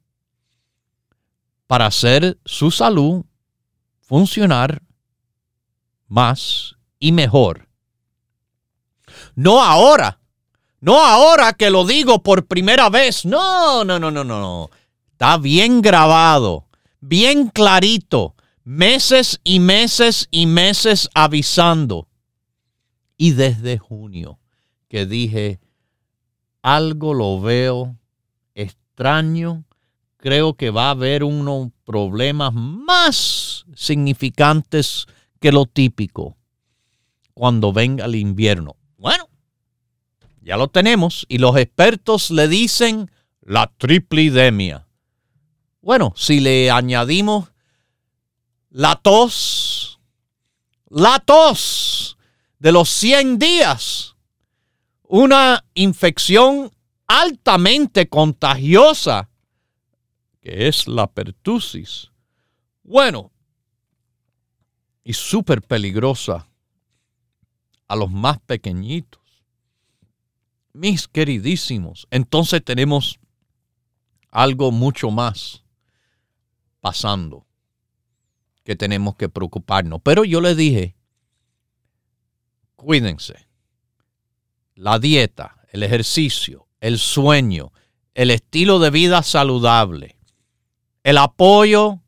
para 1.67 1.87
hacer 1.87 2.39
su 2.45 2.71
salud 2.71 3.25
funcionar 4.15 4.81
más 6.07 6.77
y 7.01 7.11
mejor. 7.11 7.69
No 9.35 9.61
ahora, 9.61 10.21
no 10.79 11.05
ahora 11.05 11.53
que 11.55 11.69
lo 11.69 11.85
digo 11.85 12.23
por 12.23 12.47
primera 12.47 12.91
vez. 12.91 13.25
No, 13.25 13.83
no, 13.85 13.99
no, 13.99 14.13
no, 14.13 14.23
no. 14.23 14.71
Está 15.11 15.37
bien 15.37 15.83
grabado, 15.83 16.69
bien 17.01 17.49
clarito. 17.49 18.37
Meses 18.63 19.41
y 19.43 19.59
meses 19.59 20.29
y 20.31 20.47
meses 20.47 21.11
avisando. 21.13 22.07
Y 23.17 23.33
desde 23.33 23.79
junio 23.79 24.39
que 24.89 25.07
dije, 25.07 25.59
algo 26.63 27.15
lo 27.15 27.41
veo 27.41 27.97
extraño. 28.55 29.65
Creo 30.19 30.55
que 30.55 30.71
va 30.71 30.87
a 30.87 30.91
haber 30.91 31.25
unos 31.25 31.74
problemas 31.85 32.53
más 32.55 33.67
significantes 33.75 35.07
que 35.41 35.53
lo 35.53 35.67
típico 35.67 36.37
cuando 37.35 37.73
venga 37.73 38.05
el 38.05 38.15
invierno 38.15 38.77
Bueno, 38.97 39.29
ya 40.41 40.57
lo 40.57 40.69
tenemos 40.69 41.27
y 41.29 41.39
los 41.39 41.57
expertos 41.57 42.31
le 42.31 42.49
dicen 42.49 43.11
la 43.41 43.71
triplidemia. 43.77 44.87
Bueno, 45.81 46.13
si 46.17 46.41
le 46.41 46.71
añadimos 46.71 47.51
la 48.71 48.97
tos, 48.97 50.01
la 50.89 51.19
tos 51.21 52.17
de 52.59 52.73
los 52.73 52.89
100 52.89 53.39
días, 53.39 54.17
una 55.03 55.65
infección 55.75 56.73
altamente 57.07 58.09
contagiosa, 58.09 59.29
que 60.45 60.69
es 60.69 60.87
la 60.87 61.07
pertusis. 61.07 62.11
Bueno, 62.83 63.33
y 65.03 65.15
súper 65.15 65.63
peligrosa 65.63 66.47
a 67.89 67.97
los 67.97 68.11
más 68.11 68.41
pequeñitos. 68.41 69.23
Mis 70.75 71.09
queridísimos, 71.09 72.07
entonces 72.11 72.63
tenemos 72.63 73.19
algo 74.31 74.71
mucho 74.71 75.11
más 75.11 75.65
pasando 76.83 77.47
que 78.65 78.77
tenemos 78.77 79.17
que 79.17 79.31
preocuparnos. 79.31 80.03
Pero 80.03 80.25
yo 80.25 80.43
le 80.43 80.55
dije, 80.55 80.95
cuídense. 82.77 83.49
La 84.75 84.99
dieta, 84.99 85.63
el 85.71 85.83
ejercicio, 85.83 86.69
el 86.81 86.99
sueño, 86.99 87.73
el 88.13 88.31
estilo 88.31 88.79
de 88.79 88.91
vida 88.91 89.23
saludable, 89.23 90.19
el 91.05 91.19
apoyo 91.19 92.01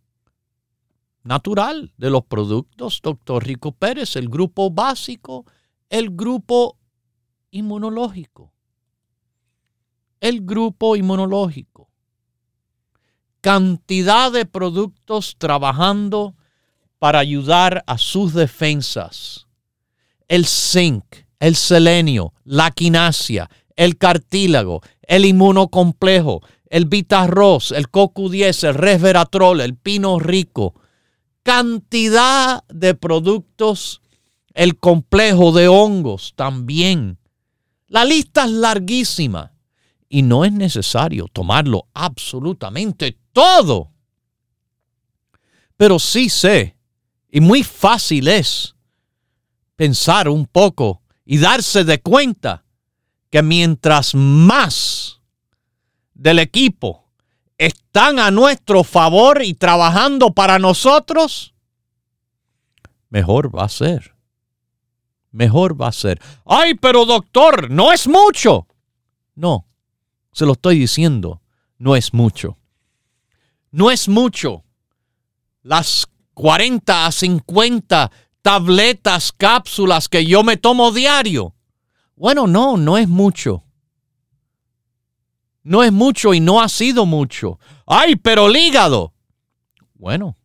natural 1.22 1.92
de 1.98 2.10
los 2.10 2.24
productos, 2.24 3.00
doctor 3.02 3.44
Rico 3.44 3.72
Pérez, 3.72 4.16
el 4.16 4.28
grupo 4.28 4.70
básico, 4.70 5.44
el 5.90 6.10
grupo 6.10 6.78
inmunológico. 7.50 8.52
El 10.18 10.40
grupo 10.46 10.96
inmunológico. 10.96 11.90
Cantidad 13.42 14.32
de 14.32 14.46
productos 14.46 15.36
trabajando 15.38 16.34
para 16.98 17.18
ayudar 17.18 17.84
a 17.86 17.98
sus 17.98 18.32
defensas. 18.32 19.46
El 20.26 20.46
zinc, 20.46 21.04
el 21.38 21.54
selenio, 21.54 22.32
la 22.44 22.70
quinasia, 22.70 23.50
el 23.76 23.98
cartílago, 23.98 24.80
el 25.02 25.26
inmunocomplejo, 25.26 26.40
el 26.68 26.86
vitarroz, 26.86 27.72
el 27.72 27.90
cocu10, 27.90 28.68
el 28.68 28.74
resveratrol, 28.74 29.60
el 29.60 29.76
pino 29.76 30.18
rico. 30.18 30.74
Cantidad 31.42 32.64
de 32.68 32.94
productos, 32.94 34.02
el 34.54 34.78
complejo 34.78 35.52
de 35.52 35.68
hongos 35.68 36.32
también. 36.34 37.18
La 37.88 38.04
lista 38.04 38.44
es 38.44 38.50
larguísima 38.50 39.52
y 40.08 40.22
no 40.22 40.44
es 40.44 40.52
necesario 40.52 41.26
tomarlo 41.32 41.88
absolutamente 41.94 43.18
todo. 43.32 43.92
Pero 45.76 45.98
sí 45.98 46.28
sé 46.28 46.76
y 47.30 47.40
muy 47.40 47.62
fácil 47.62 48.28
es 48.28 48.74
pensar 49.76 50.28
un 50.28 50.46
poco 50.46 51.02
y 51.24 51.38
darse 51.38 51.84
de 51.84 52.00
cuenta 52.00 52.64
que 53.30 53.42
mientras 53.42 54.14
más 54.14 55.20
del 56.16 56.38
equipo 56.38 57.04
están 57.58 58.18
a 58.18 58.30
nuestro 58.30 58.84
favor 58.84 59.42
y 59.42 59.54
trabajando 59.54 60.32
para 60.32 60.58
nosotros, 60.58 61.54
mejor 63.08 63.54
va 63.54 63.64
a 63.64 63.68
ser. 63.68 64.14
Mejor 65.30 65.80
va 65.80 65.88
a 65.88 65.92
ser. 65.92 66.20
Ay, 66.46 66.74
pero 66.74 67.04
doctor, 67.04 67.70
no 67.70 67.92
es 67.92 68.08
mucho. 68.08 68.66
No, 69.34 69.66
se 70.32 70.46
lo 70.46 70.52
estoy 70.52 70.78
diciendo, 70.78 71.42
no 71.78 71.94
es 71.94 72.14
mucho. 72.14 72.58
No 73.70 73.90
es 73.90 74.08
mucho. 74.08 74.64
Las 75.62 76.06
40 76.32 77.06
a 77.06 77.12
50 77.12 78.10
tabletas, 78.40 79.32
cápsulas 79.32 80.08
que 80.08 80.24
yo 80.24 80.42
me 80.42 80.56
tomo 80.56 80.92
diario. 80.92 81.54
Bueno, 82.14 82.46
no, 82.46 82.78
no 82.78 82.96
es 82.96 83.08
mucho. 83.08 83.65
No 85.66 85.82
es 85.82 85.92
mucho 85.92 86.32
y 86.32 86.40
no 86.40 86.60
ha 86.60 86.68
sido 86.68 87.06
mucho. 87.06 87.58
Ay, 87.86 88.16
pero 88.16 88.46
el 88.46 88.56
hígado. 88.56 89.12
Bueno, 89.94 90.36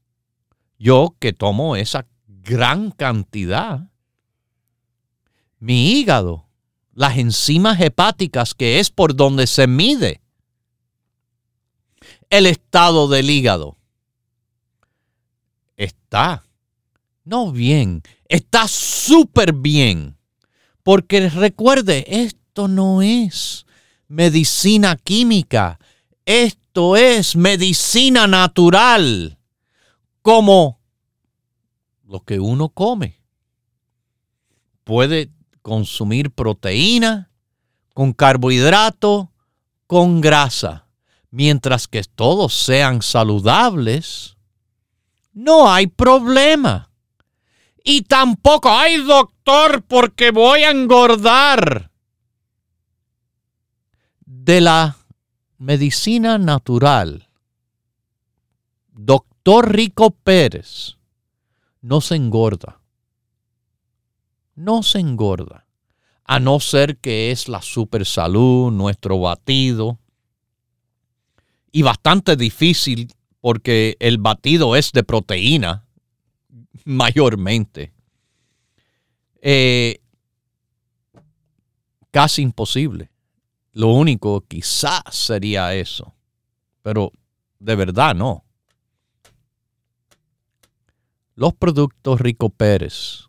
yo 0.79 1.15
que 1.19 1.31
tomo 1.31 1.75
esa 1.75 2.07
gran 2.27 2.91
cantidad, 2.91 3.87
mi 5.59 5.91
hígado, 5.91 6.47
las 6.93 7.17
enzimas 7.17 7.79
hepáticas, 7.79 8.53
que 8.55 8.79
es 8.79 8.89
por 8.89 9.15
donde 9.15 9.45
se 9.45 9.67
mide 9.67 10.21
el 12.29 12.47
estado 12.47 13.07
del 13.07 13.29
hígado 13.29 13.77
está, 15.83 16.43
no 17.23 17.51
bien, 17.51 18.01
está 18.27 18.67
súper 18.67 19.53
bien. 19.53 20.17
Porque 20.83 21.29
recuerde, 21.29 22.05
esto 22.07 22.67
no 22.67 23.01
es 23.01 23.65
medicina 24.11 24.97
química, 24.97 25.79
esto 26.25 26.97
es 26.97 27.37
medicina 27.37 28.27
natural, 28.27 29.39
como 30.21 30.79
lo 32.03 32.19
que 32.19 32.39
uno 32.39 32.69
come. 32.69 33.21
Puede 34.83 35.31
consumir 35.61 36.31
proteína, 36.31 37.31
con 37.93 38.11
carbohidrato, 38.11 39.31
con 39.87 40.19
grasa, 40.19 40.87
mientras 41.29 41.87
que 41.87 42.03
todos 42.03 42.53
sean 42.53 43.01
saludables 43.01 44.35
no 45.33 45.71
hay 45.71 45.87
problema. 45.87 46.91
Y 47.83 48.01
tampoco 48.01 48.69
hay 48.69 48.97
doctor 48.97 49.83
porque 49.83 50.31
voy 50.31 50.63
a 50.63 50.71
engordar. 50.71 51.90
De 54.33 54.61
la 54.61 54.95
medicina 55.57 56.37
natural, 56.37 57.27
doctor 58.93 59.75
Rico 59.75 60.11
Pérez 60.11 60.95
no 61.81 61.99
se 61.99 62.15
engorda. 62.15 62.79
No 64.55 64.83
se 64.83 64.99
engorda. 64.99 65.67
A 66.23 66.39
no 66.39 66.61
ser 66.61 66.95
que 66.95 67.31
es 67.31 67.49
la 67.49 67.61
super 67.61 68.05
salud, 68.05 68.71
nuestro 68.71 69.19
batido. 69.19 69.99
Y 71.73 71.81
bastante 71.81 72.37
difícil 72.37 73.13
porque 73.41 73.97
el 73.99 74.17
batido 74.17 74.77
es 74.77 74.93
de 74.93 75.03
proteína 75.03 75.85
mayormente. 76.85 77.91
Eh, 79.41 79.99
casi 82.11 82.41
imposible. 82.41 83.10
Lo 83.73 83.87
único 83.87 84.41
quizás 84.47 85.01
sería 85.09 85.73
eso, 85.73 86.13
pero 86.81 87.11
de 87.59 87.75
verdad 87.75 88.15
no. 88.15 88.43
Los 91.35 91.53
productos 91.53 92.19
Rico 92.19 92.49
Pérez, 92.49 93.27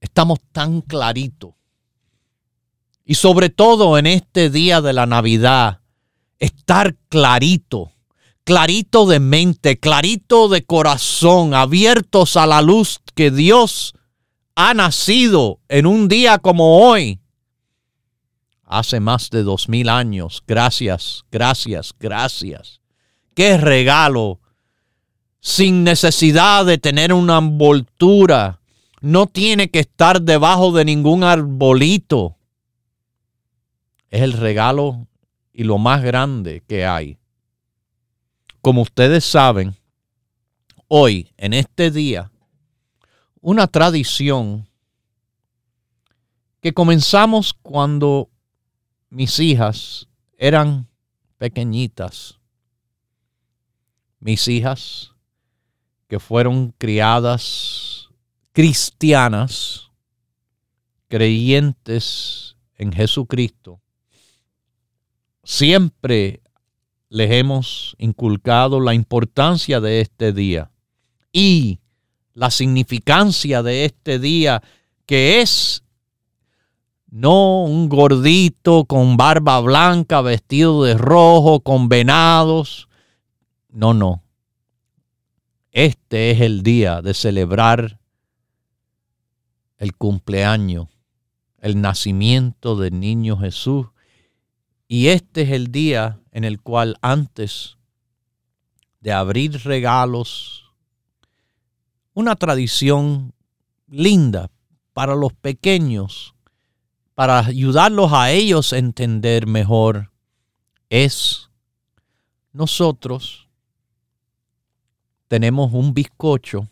estamos 0.00 0.38
tan 0.52 0.82
claritos. 0.82 1.54
Y 3.04 3.14
sobre 3.14 3.48
todo 3.48 3.96
en 3.96 4.06
este 4.06 4.50
día 4.50 4.82
de 4.82 4.92
la 4.92 5.06
Navidad, 5.06 5.80
estar 6.38 6.94
clarito 7.08 7.92
clarito 8.48 9.04
de 9.04 9.20
mente, 9.20 9.78
clarito 9.78 10.48
de 10.48 10.64
corazón, 10.64 11.52
abiertos 11.52 12.34
a 12.38 12.46
la 12.46 12.62
luz 12.62 12.98
que 13.14 13.30
Dios 13.30 13.92
ha 14.54 14.72
nacido 14.72 15.60
en 15.68 15.84
un 15.84 16.08
día 16.08 16.38
como 16.38 16.78
hoy, 16.78 17.20
hace 18.68 19.00
más 19.00 19.30
de 19.30 19.42
dos 19.42 19.68
mil 19.68 19.88
años. 19.88 20.44
Gracias, 20.46 21.24
gracias, 21.32 21.94
gracias. 21.98 22.80
Qué 23.34 23.56
regalo, 23.56 24.40
sin 25.40 25.84
necesidad 25.84 26.66
de 26.66 26.78
tener 26.78 27.12
una 27.12 27.38
envoltura. 27.38 28.60
No 29.00 29.26
tiene 29.26 29.70
que 29.70 29.80
estar 29.80 30.20
debajo 30.20 30.72
de 30.72 30.84
ningún 30.84 31.24
arbolito. 31.24 32.36
Es 34.10 34.22
el 34.22 34.32
regalo 34.32 35.06
y 35.52 35.64
lo 35.64 35.78
más 35.78 36.02
grande 36.02 36.62
que 36.66 36.84
hay. 36.84 37.18
Como 38.60 38.82
ustedes 38.82 39.24
saben, 39.24 39.76
hoy, 40.88 41.32
en 41.36 41.52
este 41.52 41.90
día, 41.90 42.30
una 43.40 43.66
tradición 43.66 44.68
que 46.60 46.74
comenzamos 46.74 47.54
cuando 47.54 48.28
mis 49.10 49.38
hijas 49.38 50.08
eran 50.36 50.88
pequeñitas. 51.38 52.38
Mis 54.20 54.48
hijas 54.48 55.12
que 56.08 56.18
fueron 56.18 56.74
criadas 56.78 58.08
cristianas, 58.52 59.90
creyentes 61.08 62.56
en 62.76 62.92
Jesucristo, 62.92 63.80
siempre 65.44 66.42
les 67.08 67.30
hemos 67.30 67.94
inculcado 67.98 68.80
la 68.80 68.94
importancia 68.94 69.80
de 69.80 70.00
este 70.00 70.32
día 70.32 70.70
y 71.32 71.78
la 72.34 72.50
significancia 72.50 73.62
de 73.62 73.84
este 73.84 74.18
día 74.18 74.62
que 75.06 75.40
es 75.40 75.84
no 77.10 77.64
un 77.64 77.88
gordito 77.88 78.84
con 78.84 79.16
barba 79.16 79.60
blanca, 79.60 80.20
vestido 80.20 80.84
de 80.84 80.94
rojo, 80.94 81.60
con 81.60 81.88
venados. 81.88 82.88
No, 83.70 83.94
no. 83.94 84.22
Este 85.72 86.30
es 86.30 86.40
el 86.40 86.62
día 86.62 87.02
de 87.02 87.14
celebrar 87.14 87.98
el 89.78 89.94
cumpleaños, 89.94 90.88
el 91.60 91.80
nacimiento 91.80 92.76
del 92.76 92.98
niño 92.98 93.38
Jesús. 93.38 93.86
Y 94.86 95.08
este 95.08 95.42
es 95.42 95.50
el 95.50 95.70
día 95.70 96.20
en 96.32 96.44
el 96.44 96.60
cual 96.60 96.96
antes 97.00 97.76
de 99.00 99.12
abrir 99.12 99.64
regalos, 99.64 100.72
una 102.14 102.34
tradición 102.36 103.32
linda 103.86 104.50
para 104.92 105.14
los 105.14 105.32
pequeños, 105.32 106.34
para 107.18 107.40
ayudarlos 107.40 108.12
a 108.12 108.30
ellos 108.30 108.72
a 108.72 108.78
entender 108.78 109.48
mejor, 109.48 110.12
es 110.88 111.50
nosotros 112.52 113.48
tenemos 115.26 115.72
un 115.72 115.92
bizcocho, 115.94 116.68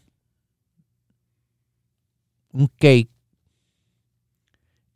un 2.53 2.69
cake, 2.69 3.11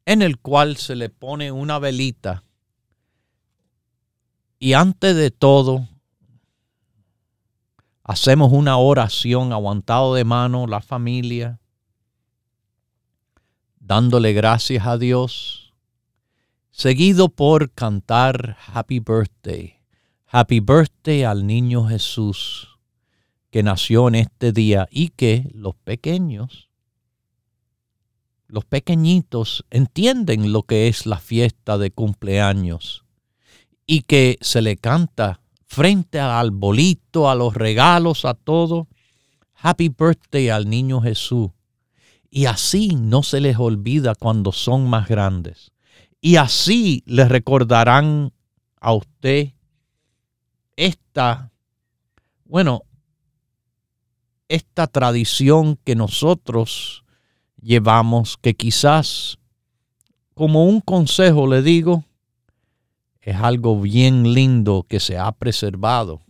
en 0.04 0.22
el 0.22 0.38
cual 0.38 0.76
se 0.76 0.94
le 0.94 1.08
pone 1.10 1.50
una 1.50 1.80
velita 1.80 2.44
y 4.60 4.74
antes 4.74 5.16
de 5.16 5.32
todo 5.32 5.88
hacemos 8.04 8.52
una 8.52 8.76
oración 8.76 9.52
aguantado 9.52 10.14
de 10.14 10.22
mano 10.22 10.68
la 10.68 10.80
familia, 10.80 11.59
dándole 13.90 14.32
gracias 14.32 14.86
a 14.86 14.98
Dios, 14.98 15.72
seguido 16.70 17.28
por 17.28 17.72
cantar 17.72 18.56
Happy 18.72 19.00
Birthday, 19.00 19.80
Happy 20.28 20.60
Birthday 20.60 21.24
al 21.24 21.44
niño 21.44 21.88
Jesús 21.88 22.78
que 23.50 23.64
nació 23.64 24.06
en 24.06 24.14
este 24.14 24.52
día 24.52 24.86
y 24.92 25.08
que 25.08 25.50
los 25.54 25.74
pequeños, 25.74 26.68
los 28.46 28.64
pequeñitos 28.64 29.64
entienden 29.70 30.52
lo 30.52 30.62
que 30.62 30.86
es 30.86 31.04
la 31.04 31.18
fiesta 31.18 31.76
de 31.76 31.90
cumpleaños 31.90 33.04
y 33.88 34.02
que 34.02 34.38
se 34.40 34.62
le 34.62 34.76
canta 34.76 35.40
frente 35.66 36.20
al 36.20 36.30
arbolito, 36.30 37.28
a 37.28 37.34
los 37.34 37.54
regalos, 37.54 38.24
a 38.24 38.34
todo. 38.34 38.86
Happy 39.56 39.88
birthday 39.88 40.48
al 40.48 40.70
niño 40.70 41.00
Jesús. 41.00 41.50
Y 42.30 42.46
así 42.46 42.94
no 42.94 43.22
se 43.22 43.40
les 43.40 43.58
olvida 43.58 44.14
cuando 44.14 44.52
son 44.52 44.88
más 44.88 45.08
grandes. 45.08 45.72
Y 46.20 46.36
así 46.36 47.02
les 47.06 47.28
recordarán 47.28 48.32
a 48.80 48.92
usted 48.92 49.52
esta, 50.76 51.50
bueno, 52.44 52.84
esta 54.48 54.86
tradición 54.86 55.76
que 55.84 55.94
nosotros 55.96 57.04
llevamos, 57.60 58.36
que 58.36 58.54
quizás 58.54 59.38
como 60.34 60.64
un 60.64 60.80
consejo 60.80 61.46
le 61.46 61.62
digo, 61.62 62.04
es 63.20 63.36
algo 63.36 63.80
bien 63.80 64.32
lindo 64.32 64.86
que 64.88 65.00
se 65.00 65.18
ha 65.18 65.30
preservado 65.32 66.22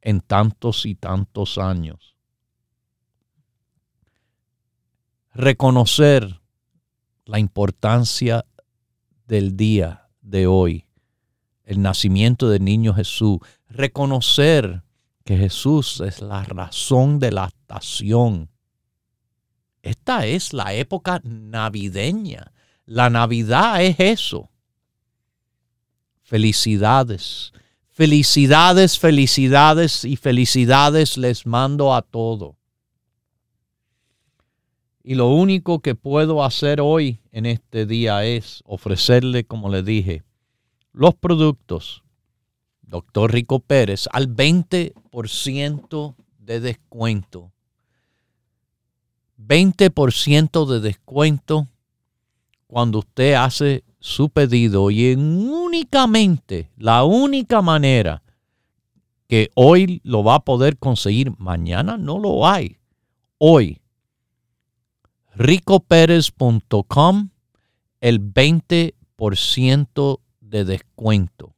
en 0.00 0.20
tantos 0.20 0.86
y 0.86 0.94
tantos 0.94 1.58
años. 1.58 2.09
Reconocer 5.42 6.38
la 7.24 7.38
importancia 7.38 8.44
del 9.26 9.56
día 9.56 10.10
de 10.20 10.46
hoy, 10.46 10.84
el 11.64 11.80
nacimiento 11.80 12.50
del 12.50 12.62
niño 12.62 12.92
Jesús, 12.92 13.38
reconocer 13.70 14.82
que 15.24 15.38
Jesús 15.38 16.02
es 16.02 16.20
la 16.20 16.44
razón 16.44 17.18
de 17.20 17.32
la 17.32 17.46
estación. 17.46 18.50
Esta 19.80 20.26
es 20.26 20.52
la 20.52 20.74
época 20.74 21.22
navideña. 21.24 22.52
La 22.84 23.08
Navidad 23.08 23.82
es 23.82 23.98
eso. 23.98 24.50
Felicidades, 26.20 27.54
felicidades, 27.88 28.98
felicidades 28.98 30.04
y 30.04 30.16
felicidades 30.16 31.16
les 31.16 31.46
mando 31.46 31.94
a 31.94 32.02
todo. 32.02 32.59
Y 35.02 35.14
lo 35.14 35.28
único 35.28 35.80
que 35.80 35.94
puedo 35.94 36.44
hacer 36.44 36.80
hoy 36.80 37.20
en 37.32 37.46
este 37.46 37.86
día 37.86 38.24
es 38.24 38.62
ofrecerle, 38.66 39.44
como 39.44 39.68
le 39.70 39.82
dije, 39.82 40.22
los 40.92 41.14
productos 41.14 42.02
doctor 42.90 43.32
Rico 43.32 43.60
Pérez, 43.60 44.08
al 44.12 44.28
20% 44.34 46.14
de 46.38 46.60
descuento. 46.60 47.52
20% 49.38 50.66
de 50.66 50.80
descuento 50.80 51.68
cuando 52.66 52.98
usted 52.98 53.34
hace 53.34 53.84
su 54.00 54.28
pedido 54.28 54.90
y 54.90 55.12
en 55.12 55.48
únicamente 55.48 56.70
la 56.76 57.04
única 57.04 57.62
manera 57.62 58.22
que 59.28 59.50
hoy 59.54 60.00
lo 60.04 60.24
va 60.24 60.36
a 60.36 60.44
poder 60.44 60.76
conseguir, 60.76 61.32
mañana 61.38 61.96
no 61.96 62.18
lo 62.18 62.46
hay. 62.46 62.76
Hoy, 63.38 63.79
ricopérez.com, 65.40 67.30
el 68.02 68.20
20% 68.20 70.20
de 70.40 70.64
descuento 70.66 71.54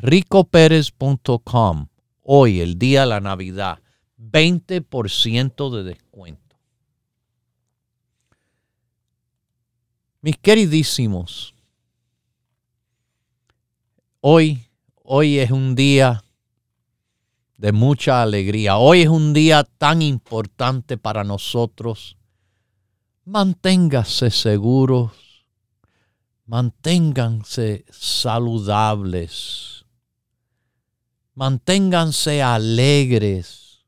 ricoperez.com. 0.00 1.86
Hoy, 2.22 2.60
el 2.60 2.78
día 2.78 3.00
de 3.00 3.06
la 3.06 3.20
Navidad, 3.20 3.80
20% 4.18 5.74
de 5.74 5.82
descuento. 5.82 6.58
Mis 10.20 10.36
queridísimos, 10.36 11.54
hoy, 14.20 14.66
hoy 15.02 15.38
es 15.38 15.50
un 15.50 15.74
día 15.74 16.22
de 17.60 17.72
mucha 17.72 18.22
alegría. 18.22 18.78
Hoy 18.78 19.02
es 19.02 19.08
un 19.08 19.32
día 19.32 19.64
tan 19.64 20.02
importante 20.02 20.96
para 20.96 21.24
nosotros. 21.24 22.16
Manténgase 23.24 24.30
seguros, 24.30 25.12
manténganse 26.46 27.84
saludables 27.90 29.80
manténganse 31.40 32.42
alegres, 32.42 33.86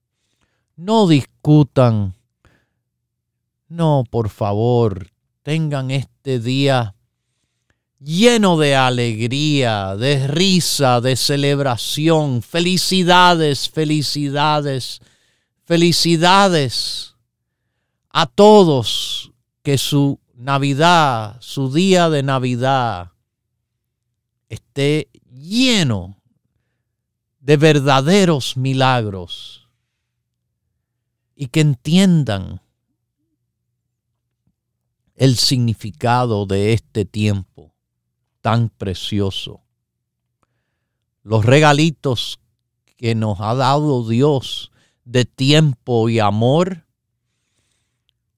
no 0.74 1.06
discutan, 1.06 2.14
no, 3.68 4.04
por 4.10 4.30
favor, 4.30 5.10
tengan 5.42 5.90
este 5.90 6.38
día 6.38 6.94
lleno 8.04 8.58
de 8.58 8.74
alegría, 8.74 9.96
de 9.96 10.26
risa, 10.26 11.00
de 11.00 11.16
celebración. 11.16 12.42
Felicidades, 12.42 13.68
felicidades, 13.68 15.00
felicidades 15.64 17.14
a 18.10 18.26
todos 18.26 19.32
que 19.62 19.78
su 19.78 20.18
Navidad, 20.34 21.36
su 21.40 21.72
día 21.72 22.10
de 22.10 22.22
Navidad 22.22 23.12
esté 24.48 25.08
lleno 25.30 26.16
de 27.40 27.56
verdaderos 27.56 28.56
milagros 28.56 29.68
y 31.34 31.46
que 31.46 31.60
entiendan 31.60 32.60
el 35.14 35.36
significado 35.36 36.46
de 36.46 36.72
este 36.72 37.04
tiempo 37.04 37.71
tan 38.42 38.68
precioso. 38.68 39.62
Los 41.22 41.46
regalitos 41.46 42.38
que 42.98 43.14
nos 43.14 43.40
ha 43.40 43.54
dado 43.54 44.06
Dios 44.06 44.70
de 45.04 45.24
tiempo 45.24 46.10
y 46.10 46.18
amor 46.18 46.86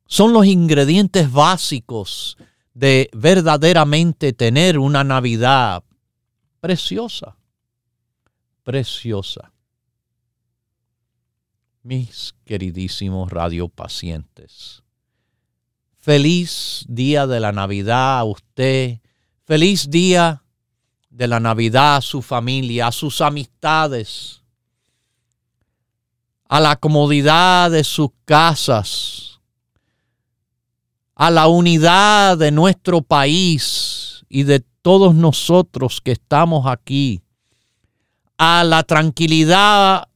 son 0.07 0.32
los 0.32 0.46
ingredientes 0.46 1.32
básicos 1.32 2.36
de 2.74 3.11
verdaderamente 3.12 4.32
tener 4.32 4.78
una 4.78 5.02
Navidad 5.02 5.82
preciosa 6.61 7.36
preciosa. 8.64 9.52
Mis 11.82 12.34
queridísimos 12.44 13.30
radiopacientes, 13.30 14.80
Feliz 15.98 16.84
día 16.86 17.26
de 17.26 17.40
la 17.40 17.50
Navidad 17.52 18.18
a 18.18 18.24
usted. 18.24 18.98
Feliz 19.47 19.90
día 19.90 20.42
de 21.11 21.28
la 21.28 21.38
Navidad 21.38 21.97
a 21.97 22.01
su 22.01 22.22
familia, 22.22 22.86
a 22.86 22.92
sus 22.92 23.20
amistades, 23.20 24.42
a 26.49 26.61
la 26.61 26.76
comodidad 26.76 27.70
de 27.70 27.84
sus 27.84 28.09
casas, 28.24 29.42
a 31.14 31.30
la 31.30 31.47
unidad 31.47 32.38
de 32.38 32.53
nuestro 32.53 33.03
país 33.03 34.24
y 34.30 34.45
de 34.45 34.61
todos 34.80 35.14
nosotros 35.14 36.01
que 36.01 36.12
estamos 36.12 36.66
aquí, 36.66 37.20
a 38.38 38.64
la 38.64 38.82
tranquilidad, 38.82 40.09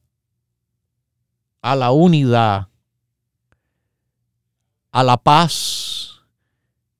a 1.60 1.76
la 1.76 1.90
unidad, 1.90 2.68
a 4.90 5.02
la 5.02 5.18
paz 5.18 6.07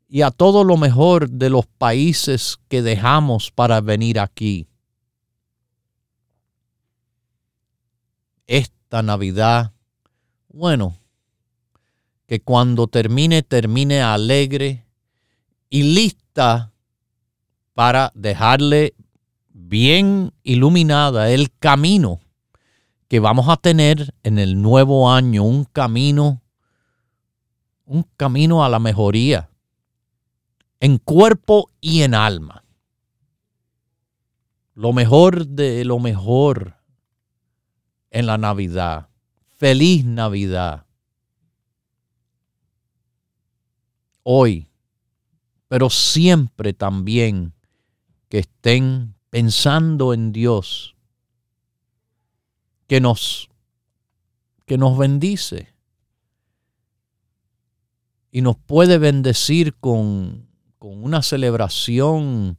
y 0.09 0.23
a 0.23 0.31
todo 0.31 0.65
lo 0.65 0.79
mejor 0.79 1.29
de 1.29 1.51
los 1.51 1.67
países 1.67 2.59
que 2.69 2.81
dejamos 2.81 3.51
para 3.51 3.83
venir 3.83 4.19
aquí. 4.19 4.67
Esta 8.47 9.03
Navidad, 9.03 9.73
bueno, 10.49 10.97
que 12.27 12.41
cuando 12.41 12.87
termine, 12.87 13.43
termine 13.43 14.01
alegre 14.01 14.87
y 15.69 15.83
lista 15.83 16.73
para 17.75 18.11
dejarle 18.15 18.95
bien 19.51 20.33
iluminada 20.43 21.31
el 21.31 21.53
camino 21.59 22.21
que 23.09 23.21
vamos 23.21 23.49
a 23.49 23.57
tener 23.57 24.15
en 24.23 24.39
el 24.39 24.61
nuevo 24.61 25.11
año, 25.11 25.43
un 25.45 25.65
camino, 25.65 26.41
un 27.85 28.07
camino 28.17 28.65
a 28.65 28.71
la 28.71 28.79
mejoría 28.79 29.51
en 30.81 30.99
cuerpo 30.99 31.71
y 31.81 32.03
en 32.03 32.15
alma. 32.15 32.65
Lo 34.75 34.93
mejor 34.93 35.47
de 35.47 35.85
lo 35.85 35.99
mejor 35.99 36.77
en 38.11 38.27
la 38.27 38.39
Navidad. 38.39 39.09
Feliz 39.57 40.05
Navidad. 40.05 40.87
Hoy, 44.23 44.69
pero 45.69 45.91
siempre 45.91 46.75
también 46.75 47.55
que 48.29 48.39
estén 48.39 49.15
pensando 49.31 50.15
en 50.15 50.33
Dios, 50.33 50.95
que 52.87 53.01
nos, 53.01 53.49
que 54.67 54.79
nos 54.79 54.97
bendice 54.97 55.75
y 58.31 58.43
nos 58.43 58.57
puede 58.57 58.99
bendecir 58.99 59.75
con 59.75 60.48
con 60.79 61.03
una 61.03 61.23
celebración, 61.23 62.59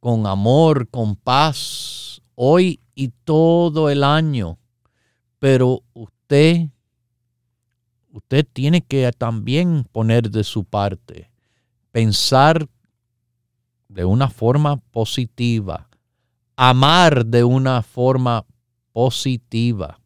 con 0.00 0.26
amor, 0.26 0.88
con 0.88 1.16
paz, 1.16 2.22
hoy 2.34 2.80
y 2.94 3.08
todo 3.08 3.90
el 3.90 4.02
año. 4.02 4.58
Pero 5.38 5.82
usted, 5.92 6.68
usted 8.10 8.46
tiene 8.52 8.80
que 8.80 9.10
también 9.12 9.86
poner 9.92 10.30
de 10.30 10.44
su 10.44 10.64
parte, 10.64 11.30
pensar 11.92 12.68
de 13.88 14.04
una 14.04 14.28
forma 14.28 14.76
positiva, 14.76 15.88
amar 16.56 17.26
de 17.26 17.44
una 17.44 17.82
forma 17.82 18.46
positiva. 18.92 20.00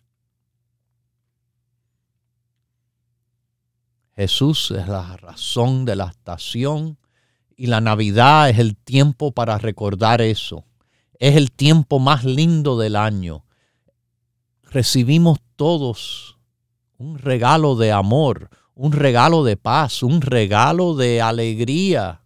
Jesús 4.16 4.70
es 4.70 4.86
la 4.86 5.16
razón 5.16 5.84
de 5.84 5.96
la 5.96 6.07
estación 6.07 6.96
y 7.57 7.66
la 7.66 7.80
Navidad 7.80 8.50
es 8.50 8.59
el 8.59 8.76
tiempo 8.76 9.32
para 9.32 9.59
recordar 9.59 10.20
eso. 10.20 10.64
Es 11.18 11.36
el 11.36 11.52
tiempo 11.52 11.98
más 11.98 12.24
lindo 12.24 12.78
del 12.78 12.96
año. 12.96 13.44
Recibimos 14.64 15.38
todos 15.57 16.38
un 16.98 17.18
regalo 17.18 17.76
de 17.76 17.92
amor, 17.92 18.50
un 18.74 18.92
regalo 18.92 19.44
de 19.44 19.57
paz, 19.57 20.02
un 20.02 20.20
regalo 20.20 20.94
de 20.94 21.22
alegría. 21.22 22.22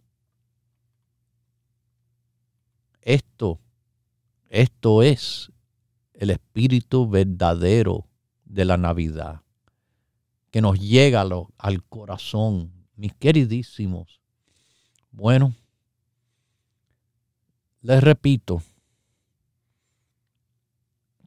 Esto, 3.03 3.61
esto 4.49 5.03
es 5.03 5.53
el 6.15 6.31
espíritu 6.31 7.09
verdadero 7.09 8.07
de 8.45 8.65
la 8.65 8.77
Navidad, 8.77 9.43
que 10.51 10.61
nos 10.61 10.81
llega 10.81 11.25
al 11.59 11.85
corazón, 11.85 12.73
mis 12.97 13.15
queridísimos 13.15 14.18
bueno, 15.19 15.53
les 17.83 18.01
repito, 18.01 18.63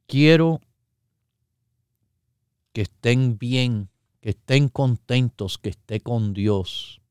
quiero 0.07 0.61
que 2.71 2.83
estén 2.83 3.37
bien, 3.37 3.89
que 4.21 4.29
estén 4.29 4.69
contentos, 4.69 5.57
que 5.57 5.71
estén 5.71 5.99
con 5.99 6.33
Dios, 6.33 7.01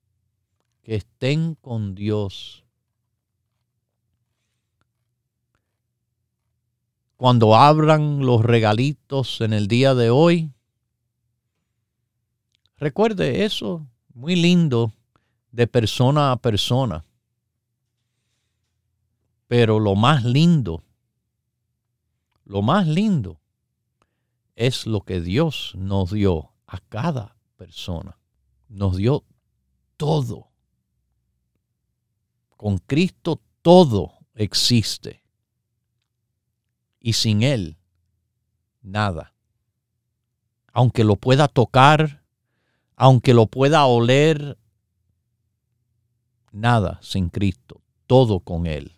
que 0.82 0.94
estén 0.94 1.54
con 1.56 1.94
Dios. 1.94 2.64
Cuando 7.18 7.56
abran 7.56 8.24
los 8.24 8.42
regalitos 8.42 9.42
en 9.42 9.52
el 9.52 9.68
día 9.68 9.94
de 9.94 10.08
hoy, 10.08 10.50
recuerde 12.78 13.44
eso, 13.44 13.86
muy 14.14 14.34
lindo 14.34 14.94
de 15.52 15.66
persona 15.66 16.32
a 16.32 16.36
persona. 16.36 17.04
Pero 19.46 19.80
lo 19.80 19.96
más 19.96 20.24
lindo, 20.24 20.82
lo 22.44 22.62
más 22.62 22.86
lindo 22.86 23.40
es 24.54 24.86
lo 24.86 25.00
que 25.00 25.20
Dios 25.20 25.72
nos 25.76 26.12
dio 26.12 26.52
a 26.66 26.78
cada 26.78 27.36
persona. 27.56 28.18
Nos 28.68 28.96
dio 28.96 29.24
todo. 29.96 30.50
Con 32.56 32.78
Cristo 32.78 33.40
todo 33.62 34.12
existe. 34.34 35.22
Y 37.00 37.14
sin 37.14 37.42
Él, 37.42 37.78
nada. 38.82 39.34
Aunque 40.72 41.04
lo 41.04 41.16
pueda 41.16 41.48
tocar, 41.48 42.22
aunque 42.96 43.34
lo 43.34 43.46
pueda 43.46 43.86
oler, 43.86 44.58
nada 46.52 46.98
sin 47.02 47.28
Cristo, 47.28 47.80
todo 48.06 48.40
con 48.40 48.66
Él. 48.66 48.92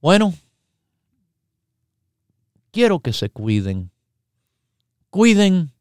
Bueno, 0.00 0.34
quiero 2.72 3.00
que 3.00 3.12
se 3.12 3.30
cuiden. 3.30 3.90
Cuiden 5.10 5.72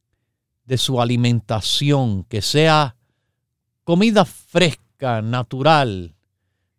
de 0.66 0.78
su 0.78 1.02
alimentación, 1.02 2.24
que 2.26 2.42
sea 2.42 2.96
comida 3.84 4.26
fresca, 4.26 5.22
natural, 5.22 6.16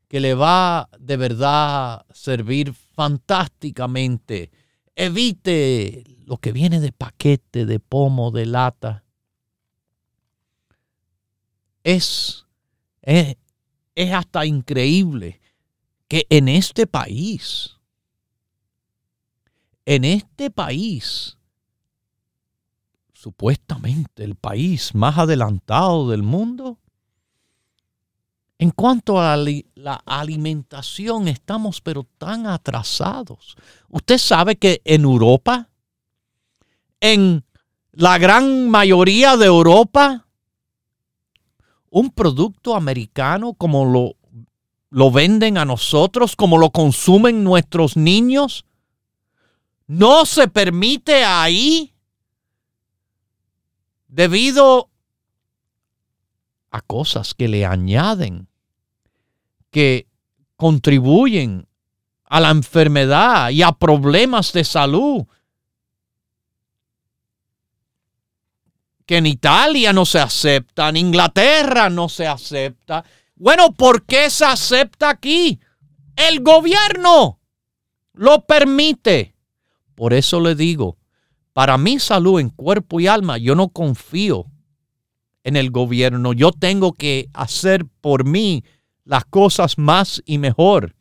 que 0.07 0.21
le 0.21 0.35
va 0.35 0.89
de 0.99 1.17
verdad 1.17 1.95
a 1.95 2.07
servir 2.13 2.73
fantásticamente. 2.73 4.51
Evite 4.95 6.05
lo 6.27 6.37
que 6.37 6.53
viene 6.53 6.79
de 6.81 6.93
paquete, 6.93 7.67
de 7.67 7.81
pomo, 7.81 8.31
de 8.31 8.47
lata. 8.47 9.05
Es 11.83 12.42
es, 13.03 13.37
hasta 14.13 14.47
increíble 14.47 15.41
que 16.09 16.27
en 16.31 16.49
este 16.49 16.87
país, 16.87 17.77
en 19.85 20.05
este 20.05 20.51
país, 20.51 21.37
supuestamente 23.13 24.25
el 24.25 24.37
país 24.37 24.95
más 24.95 25.19
adelantado 25.19 26.09
del 26.09 26.23
mundo, 26.23 26.79
en 28.59 28.71
cuanto 28.71 29.21
a 29.21 29.37
la 29.37 29.95
alimentación, 30.07 31.27
estamos 31.27 31.81
pero 31.81 32.07
tan 32.19 32.47
atrasados. 32.47 33.57
Usted 33.89 34.19
sabe 34.19 34.55
que 34.55 34.81
en 34.85 35.03
Europa, 35.03 35.69
en 37.01 37.45
la 37.91 38.19
gran 38.19 38.71
mayoría 38.71 39.37
de 39.37 39.47
Europa, 39.47 40.29
un 41.93 42.11
producto 42.11 42.75
americano 42.75 43.53
como 43.53 43.85
lo, 43.85 44.17
lo 44.89 45.11
venden 45.11 45.59
a 45.59 45.67
nosotros, 45.67 46.35
como 46.35 46.57
lo 46.57 46.71
consumen 46.71 47.45
nuestros 47.45 47.97
niños? 47.97 48.65
No 49.87 50.25
se 50.25 50.49
permite 50.49 51.23
ahí 51.23 51.93
debido 54.09 54.89
a 56.71 56.81
cosas 56.81 57.35
que 57.35 57.47
le 57.47 57.67
añaden, 57.67 58.49
que 59.71 60.09
contribuyen 60.57 61.69
a 62.25 62.41
la 62.41 62.51
enfermedad 62.51 63.51
y 63.51 63.61
a 63.61 63.73
problemas 63.73 64.55
de 64.55 64.65
salud 64.65 65.27
en 69.17 69.27
Italia 69.27 69.93
no 69.93 70.05
se 70.05 70.19
acepta, 70.19 70.89
en 70.89 70.97
Inglaterra 70.97 71.91
no 71.91 72.09
se 72.09 72.27
acepta. 72.27 73.05
Bueno, 73.35 73.73
¿por 73.73 74.05
qué 74.05 74.31
se 74.31 74.45
acepta 74.45 75.11
aquí? 75.11 75.61
El 76.17 76.41
gobierno 76.41 77.41
lo 78.13 78.45
permite. 78.45 79.35
Por 79.95 80.13
eso 80.13 80.41
le 80.41 80.55
digo, 80.55 80.99
para 81.53 81.79
mi 81.79 81.99
salud 81.99 82.41
en 82.41 82.51
cuerpo 82.51 83.01
y 83.01 83.07
alma, 83.07 83.39
yo 83.39 83.55
no 83.55 83.69
confío 83.69 84.47
en 85.45 85.57
el 85.57 85.71
gobierno. 85.71 86.33
Yo 86.33 86.53
tengo 86.53 86.93
que 86.93 87.29
hacer 87.35 87.87
por 88.01 88.25
mí 88.25 88.65
las 89.05 89.25
cosas 89.25 89.79
más 89.79 90.23
y 90.25 90.39
mejor. 90.39 90.95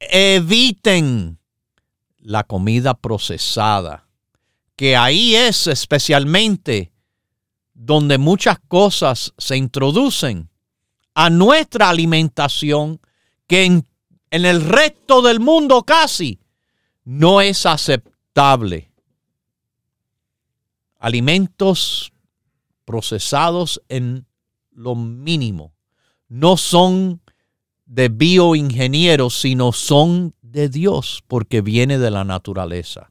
Eviten 0.00 1.38
la 2.18 2.44
comida 2.44 2.94
procesada, 2.94 4.07
que 4.78 4.96
ahí 4.96 5.34
es 5.34 5.66
especialmente 5.66 6.92
donde 7.74 8.16
muchas 8.16 8.60
cosas 8.68 9.34
se 9.36 9.56
introducen 9.56 10.50
a 11.14 11.30
nuestra 11.30 11.88
alimentación 11.88 13.00
que 13.48 13.64
en, 13.64 13.84
el 14.30 14.64
resto 14.64 15.20
del 15.20 15.40
mundo 15.40 15.82
casi 15.82 16.38
no 17.02 17.40
es 17.40 17.66
aceptable. 17.66 18.92
Alimentos 21.00 22.12
procesados 22.84 23.82
en 23.88 24.28
lo 24.70 24.94
mínimo 24.94 25.74
no 26.28 26.56
son 26.56 27.20
de 27.84 28.10
bioingenieros, 28.10 29.40
sino 29.40 29.72
son 29.72 30.36
de 30.40 30.68
Dios, 30.68 31.24
porque 31.26 31.62
viene 31.62 31.98
de 31.98 32.12
la 32.12 32.22
naturaleza. 32.22 33.10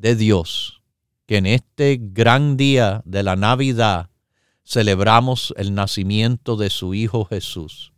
De 0.00 0.16
Dios, 0.16 0.80
que 1.26 1.36
en 1.36 1.44
este 1.44 1.98
gran 2.00 2.56
día 2.56 3.02
de 3.04 3.22
la 3.22 3.36
Navidad 3.36 4.08
celebramos 4.64 5.52
el 5.58 5.74
nacimiento 5.74 6.56
de 6.56 6.70
su 6.70 6.94
Hijo 6.94 7.26
Jesús. 7.26 7.92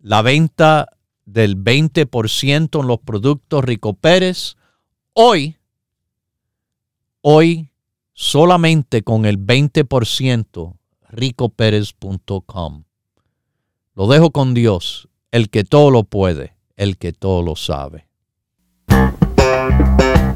La 0.00 0.22
venta 0.22 0.88
del 1.24 1.56
20% 1.56 2.80
en 2.80 2.86
los 2.88 2.98
productos 2.98 3.64
Rico 3.64 3.94
Pérez, 3.94 4.56
hoy, 5.12 5.56
hoy 7.20 7.70
solamente 8.12 9.02
con 9.02 9.26
el 9.26 9.38
20% 9.38 10.76
ricopérez.com. 11.10 12.84
Lo 13.94 14.06
dejo 14.08 14.32
con 14.32 14.54
Dios, 14.54 15.08
el 15.30 15.48
que 15.48 15.62
todo 15.62 15.92
lo 15.92 16.02
puede, 16.02 16.56
el 16.74 16.98
que 16.98 17.12
todo 17.12 17.40
lo 17.40 17.54
sabe. 17.54 18.09